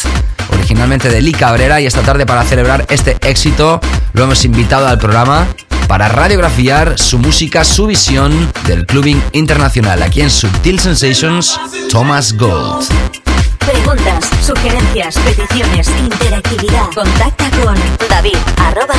originalmente 0.53 1.09
de 1.09 1.23
Lee 1.23 1.33
Cabrera, 1.33 1.81
y 1.81 1.87
esta 1.87 2.03
tarde 2.03 2.27
para 2.27 2.45
celebrar 2.45 2.85
este 2.91 3.17
éxito 3.23 3.81
lo 4.13 4.25
hemos 4.25 4.45
invitado 4.45 4.87
al 4.87 4.99
programa 4.99 5.47
para 5.89 6.09
radiografiar 6.09 6.99
su 6.99 7.19
música, 7.19 7.65
su 7.65 7.87
visión 7.87 8.53
del 8.67 8.85
clubbing 8.85 9.23
internacional. 9.33 10.03
Aquí 10.03 10.21
en 10.21 10.29
Subtil 10.29 10.79
Sensations, 10.81 11.59
Thomas 11.89 12.37
Gold. 12.37 12.87
Sugerencias, 14.43 15.17
peticiones, 15.19 15.89
interactividad. 15.99 16.93
Contacta 16.95 17.51
con 17.63 17.75
david 18.09 18.39
arroba 18.59 18.95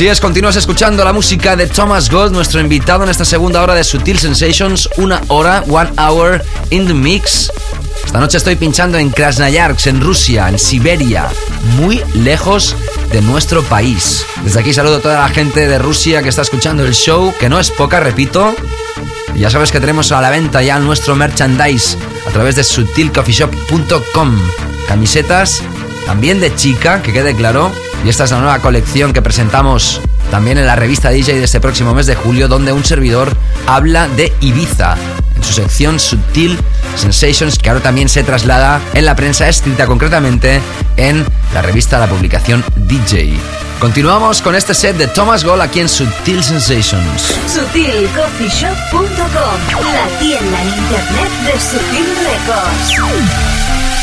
Así 0.00 0.08
es, 0.08 0.18
continúas 0.18 0.56
escuchando 0.56 1.04
la 1.04 1.12
música 1.12 1.56
de 1.56 1.66
Thomas 1.66 2.08
Gold, 2.08 2.32
nuestro 2.32 2.58
invitado 2.58 3.04
en 3.04 3.10
esta 3.10 3.26
segunda 3.26 3.62
hora 3.62 3.74
de 3.74 3.84
Sutil 3.84 4.18
Sensations, 4.18 4.88
una 4.96 5.20
hora, 5.28 5.62
one 5.68 5.90
hour 5.98 6.42
in 6.70 6.86
the 6.86 6.94
mix. 6.94 7.52
Esta 8.06 8.18
noche 8.18 8.38
estoy 8.38 8.56
pinchando 8.56 8.96
en 8.96 9.10
Krasnoyarsk, 9.10 9.88
en 9.88 10.00
Rusia, 10.00 10.48
en 10.48 10.58
Siberia, 10.58 11.28
muy 11.76 12.02
lejos 12.14 12.74
de 13.12 13.20
nuestro 13.20 13.62
país. 13.64 14.24
Desde 14.42 14.60
aquí 14.60 14.72
saludo 14.72 14.96
a 14.96 15.00
toda 15.00 15.20
la 15.20 15.28
gente 15.28 15.68
de 15.68 15.78
Rusia 15.78 16.22
que 16.22 16.30
está 16.30 16.40
escuchando 16.40 16.82
el 16.82 16.94
show, 16.94 17.34
que 17.38 17.50
no 17.50 17.60
es 17.60 17.70
poca, 17.70 18.00
repito. 18.00 18.54
Ya 19.36 19.50
sabes 19.50 19.70
que 19.70 19.80
tenemos 19.80 20.12
a 20.12 20.22
la 20.22 20.30
venta 20.30 20.62
ya 20.62 20.78
nuestro 20.78 21.14
merchandise 21.14 21.98
a 22.26 22.30
través 22.30 22.56
de 22.56 22.64
sutilcoffeeshop.com. 22.64 24.40
Camisetas, 24.88 25.62
también 26.06 26.40
de 26.40 26.54
chica, 26.54 27.02
que 27.02 27.12
quede 27.12 27.34
claro. 27.34 27.70
Y 28.04 28.08
esta 28.08 28.24
es 28.24 28.30
la 28.30 28.38
nueva 28.38 28.58
colección 28.60 29.12
que 29.12 29.20
presentamos 29.22 30.00
también 30.30 30.58
en 30.58 30.66
la 30.66 30.76
revista 30.76 31.10
DJ 31.10 31.34
de 31.34 31.44
este 31.44 31.60
próximo 31.60 31.92
mes 31.94 32.06
de 32.06 32.14
julio, 32.14 32.48
donde 32.48 32.72
un 32.72 32.84
servidor 32.84 33.36
habla 33.66 34.08
de 34.08 34.32
Ibiza 34.40 34.96
en 35.36 35.42
su 35.42 35.52
sección 35.52 36.00
Sutil 36.00 36.58
Sensations, 36.96 37.58
que 37.58 37.68
ahora 37.68 37.82
también 37.82 38.08
se 38.08 38.22
traslada 38.22 38.80
en 38.94 39.04
la 39.04 39.16
prensa 39.16 39.48
escrita 39.48 39.86
concretamente 39.86 40.60
en 40.96 41.26
la 41.52 41.62
revista 41.62 41.98
La 41.98 42.06
Publicación 42.06 42.64
DJ. 42.76 43.34
Continuamos 43.80 44.40
con 44.42 44.54
este 44.54 44.74
set 44.74 44.96
de 44.96 45.06
Thomas 45.06 45.44
Gold 45.44 45.62
aquí 45.62 45.80
en 45.80 45.88
Sutil 45.88 46.44
Sensations. 46.44 47.22
SutilCoffeeShop.com, 47.46 49.08
la 49.92 50.18
tienda 50.18 50.62
en 50.62 50.68
internet 50.68 51.30
de 51.46 51.52
Sutil 51.60 52.06
Records. 52.26 53.99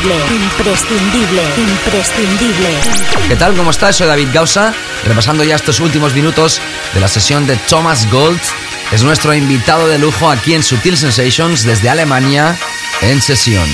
Imprescindible, 0.00 0.14
imprescindible, 0.34 1.42
imprescindible. 1.58 2.68
¿Qué 3.28 3.36
tal? 3.36 3.54
¿Cómo 3.54 3.70
estás? 3.70 3.96
Soy 3.96 4.06
David 4.06 4.28
Gausa, 4.32 4.72
repasando 5.04 5.44
ya 5.44 5.56
estos 5.56 5.80
últimos 5.80 6.14
minutos 6.14 6.60
de 6.94 7.00
la 7.00 7.08
sesión 7.08 7.46
de 7.46 7.56
Thomas 7.68 8.10
Gold. 8.10 8.40
Es 8.92 9.02
nuestro 9.02 9.34
invitado 9.34 9.88
de 9.88 9.98
lujo 9.98 10.30
aquí 10.30 10.54
en 10.54 10.62
Sutil 10.62 10.96
Sensations 10.96 11.64
desde 11.64 11.90
Alemania 11.90 12.56
en 13.02 13.20
sesión. 13.20 13.68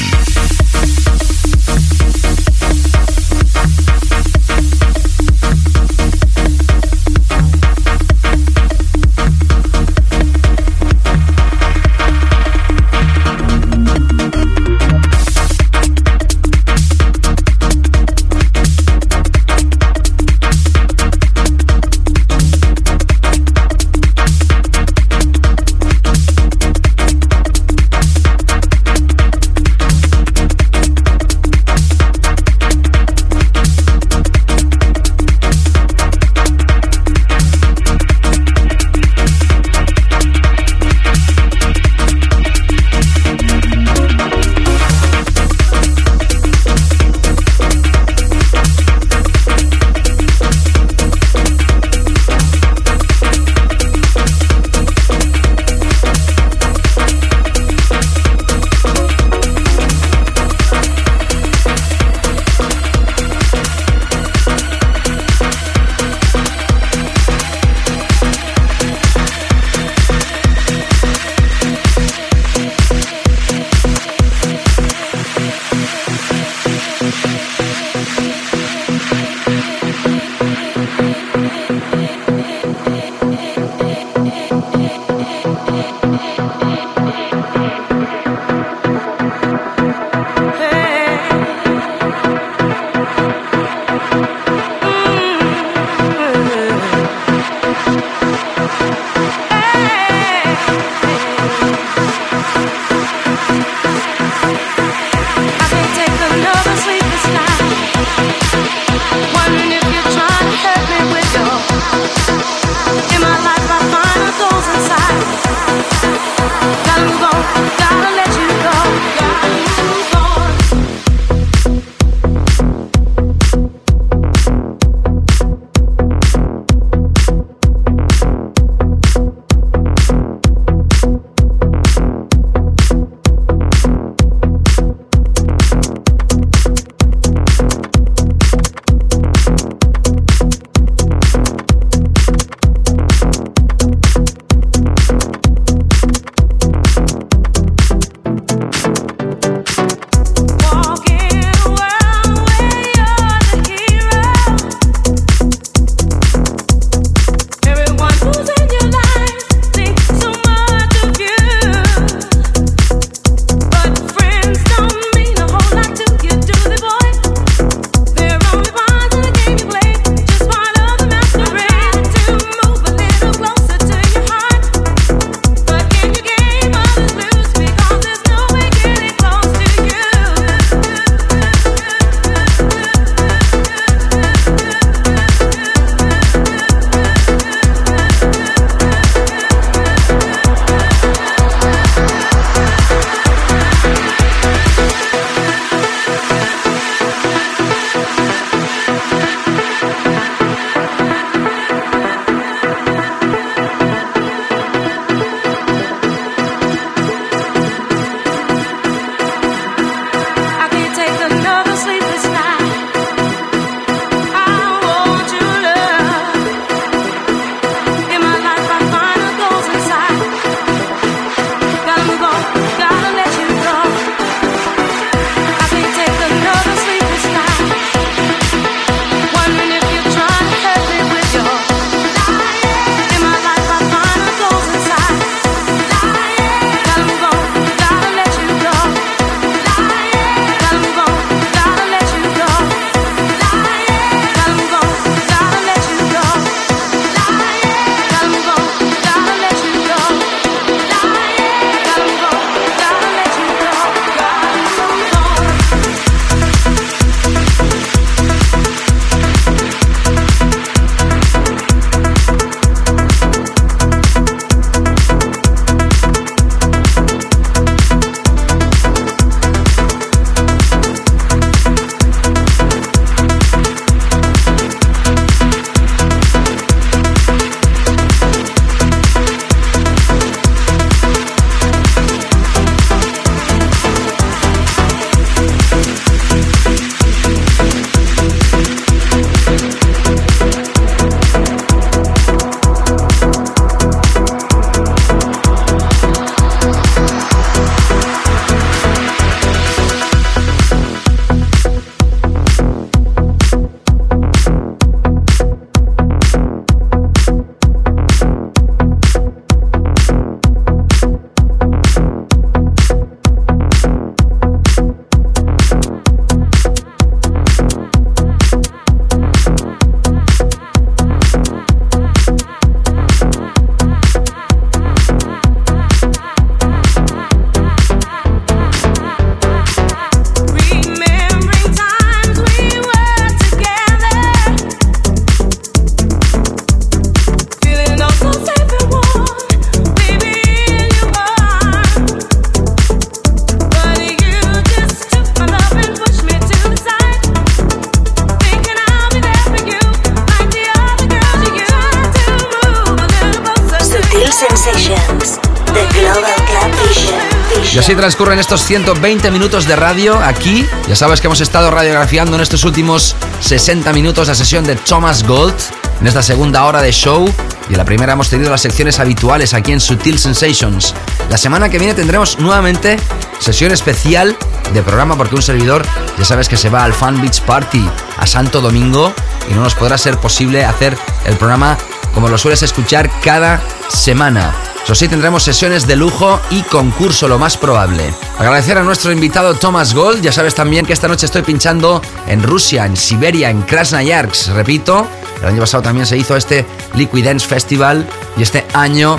Transcurren 358.37 358.41
estos 358.41 358.67
120 358.67 359.31
minutos 359.31 359.67
de 359.67 359.77
radio 359.77 360.19
aquí. 360.23 360.67
Ya 360.89 360.95
sabes 360.95 361.21
que 361.23 361.27
hemos 361.27 361.41
estado 361.41 361.71
radiografiando 361.71 362.37
en 362.37 362.43
estos 362.43 362.65
últimos 362.65 363.17
60 363.41 363.91
minutos 363.95 364.29
la 364.29 364.35
sesión 364.35 364.65
de 364.65 364.77
Thomas 364.77 365.27
Gold. 365.27 365.55
En 366.03 366.07
esta 366.07 366.23
segunda 366.23 366.65
hora 366.65 366.83
de 366.83 366.93
show 366.93 367.27
y 367.71 367.73
en 367.73 367.79
la 367.79 367.87
primera 367.87 368.13
hemos 368.13 368.29
tenido 368.29 368.51
las 368.51 368.61
secciones 368.61 369.01
habituales 369.01 369.55
aquí 369.55 369.73
en 369.73 369.81
Sutil 369.81 370.19
Sensations. 370.19 370.95
La 371.31 371.39
semana 371.39 371.71
que 371.71 371.79
viene 371.79 371.95
tendremos 371.95 372.39
nuevamente 372.39 372.99
sesión 373.39 373.73
especial 373.73 374.37
de 374.75 374.83
programa 374.83 375.17
porque 375.17 375.35
un 375.35 375.43
servidor 375.43 375.87
ya 376.19 376.25
sabes 376.27 376.49
que 376.49 376.59
se 376.59 376.69
va 376.69 376.85
al 376.85 376.93
Fan 376.93 377.23
Beach 377.23 377.41
Party 377.41 377.89
a 378.19 378.27
Santo 378.27 378.61
Domingo 378.61 379.15
y 379.51 379.55
no 379.55 379.63
nos 379.63 379.75
podrá 379.75 379.97
ser 379.97 380.19
posible 380.19 380.65
hacer 380.65 380.97
el 381.25 381.37
programa 381.37 381.79
como 382.13 382.29
lo 382.29 382.37
sueles 382.37 382.63
escuchar 382.63 383.11
cada 383.23 383.63
semana. 383.89 384.55
Eso 384.85 384.95
sí, 384.95 385.09
tendremos 385.09 385.43
sesiones 385.43 385.87
de 385.87 385.97
lujo 385.97 386.41
y 386.51 386.63
concurso, 386.63 387.27
lo 387.29 387.39
más 387.39 387.57
probable. 387.57 388.15
Agradecer 388.39 388.77
a 388.77 388.83
nuestro 388.83 389.11
invitado 389.13 389.55
Thomas 389.55 389.95
Gold. 389.95 390.21
Ya 390.21 390.31
sabes 390.31 390.55
también 390.55 390.85
que 390.85 390.93
esta 390.93 391.09
noche 391.09 391.25
estoy 391.25 391.41
pinchando 391.41 392.03
en 392.27 392.43
Rusia, 392.43 392.85
en 392.85 392.95
Siberia, 392.95 393.49
en 393.49 393.63
Krasnoyarsk. 393.63 394.49
Repito, 394.55 395.07
el 395.41 395.49
año 395.49 395.61
pasado 395.61 395.83
también 395.83 396.05
se 396.05 396.19
hizo 396.19 396.37
este 396.37 396.67
Liquid 396.95 397.25
Dance 397.25 397.47
Festival 397.47 398.07
y 398.37 398.43
este 398.43 398.67
año 398.75 399.19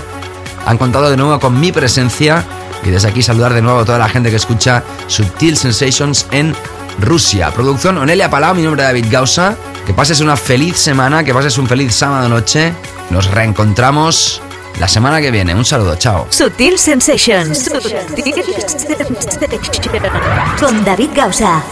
han 0.68 0.77
contado 0.77 1.10
de 1.10 1.18
nuevo 1.18 1.39
con 1.39 1.60
mi 1.60 1.72
presencia. 1.72 2.45
Y 2.84 2.91
desde 2.91 3.07
aquí 3.07 3.23
saludar 3.23 3.56
de 3.56 3.64
nuevo 3.64 3.80
a 3.80 3.85
toda 3.85 3.98
la 3.98 4.07
gente 4.07 4.30
que 4.30 4.35
escucha 4.35 4.84
Subtil 5.07 5.57
Sensations 5.57 6.27
en 6.30 6.56
Rusia. 6.99 7.49
Producción 7.49 7.98
Onelia 7.98 8.30
Palau, 8.30 8.53
mi 8.53 8.61
nombre 8.61 8.84
es 8.84 8.88
David 8.88 9.07
Gausa. 9.10 9.56
Que 9.88 9.94
pases 9.94 10.19
una 10.19 10.38
feliz 10.38 10.77
semana, 10.77 11.23
que 11.23 11.34
pases 11.34 11.57
un 11.57 11.65
feliz 11.65 11.95
sábado 11.95 12.30
noche. 12.30 12.72
Nos 13.10 13.31
reencontramos 13.31 14.44
la 14.79 14.87
semana 14.87 15.21
que 15.21 15.31
viene. 15.31 15.53
Un 15.55 15.65
saludo, 15.65 15.95
chao. 15.95 16.27
Sutil 16.29 16.77
Sensations. 16.77 17.69
Con 20.59 20.83
David 20.83 21.09
Gausa. 21.15 21.63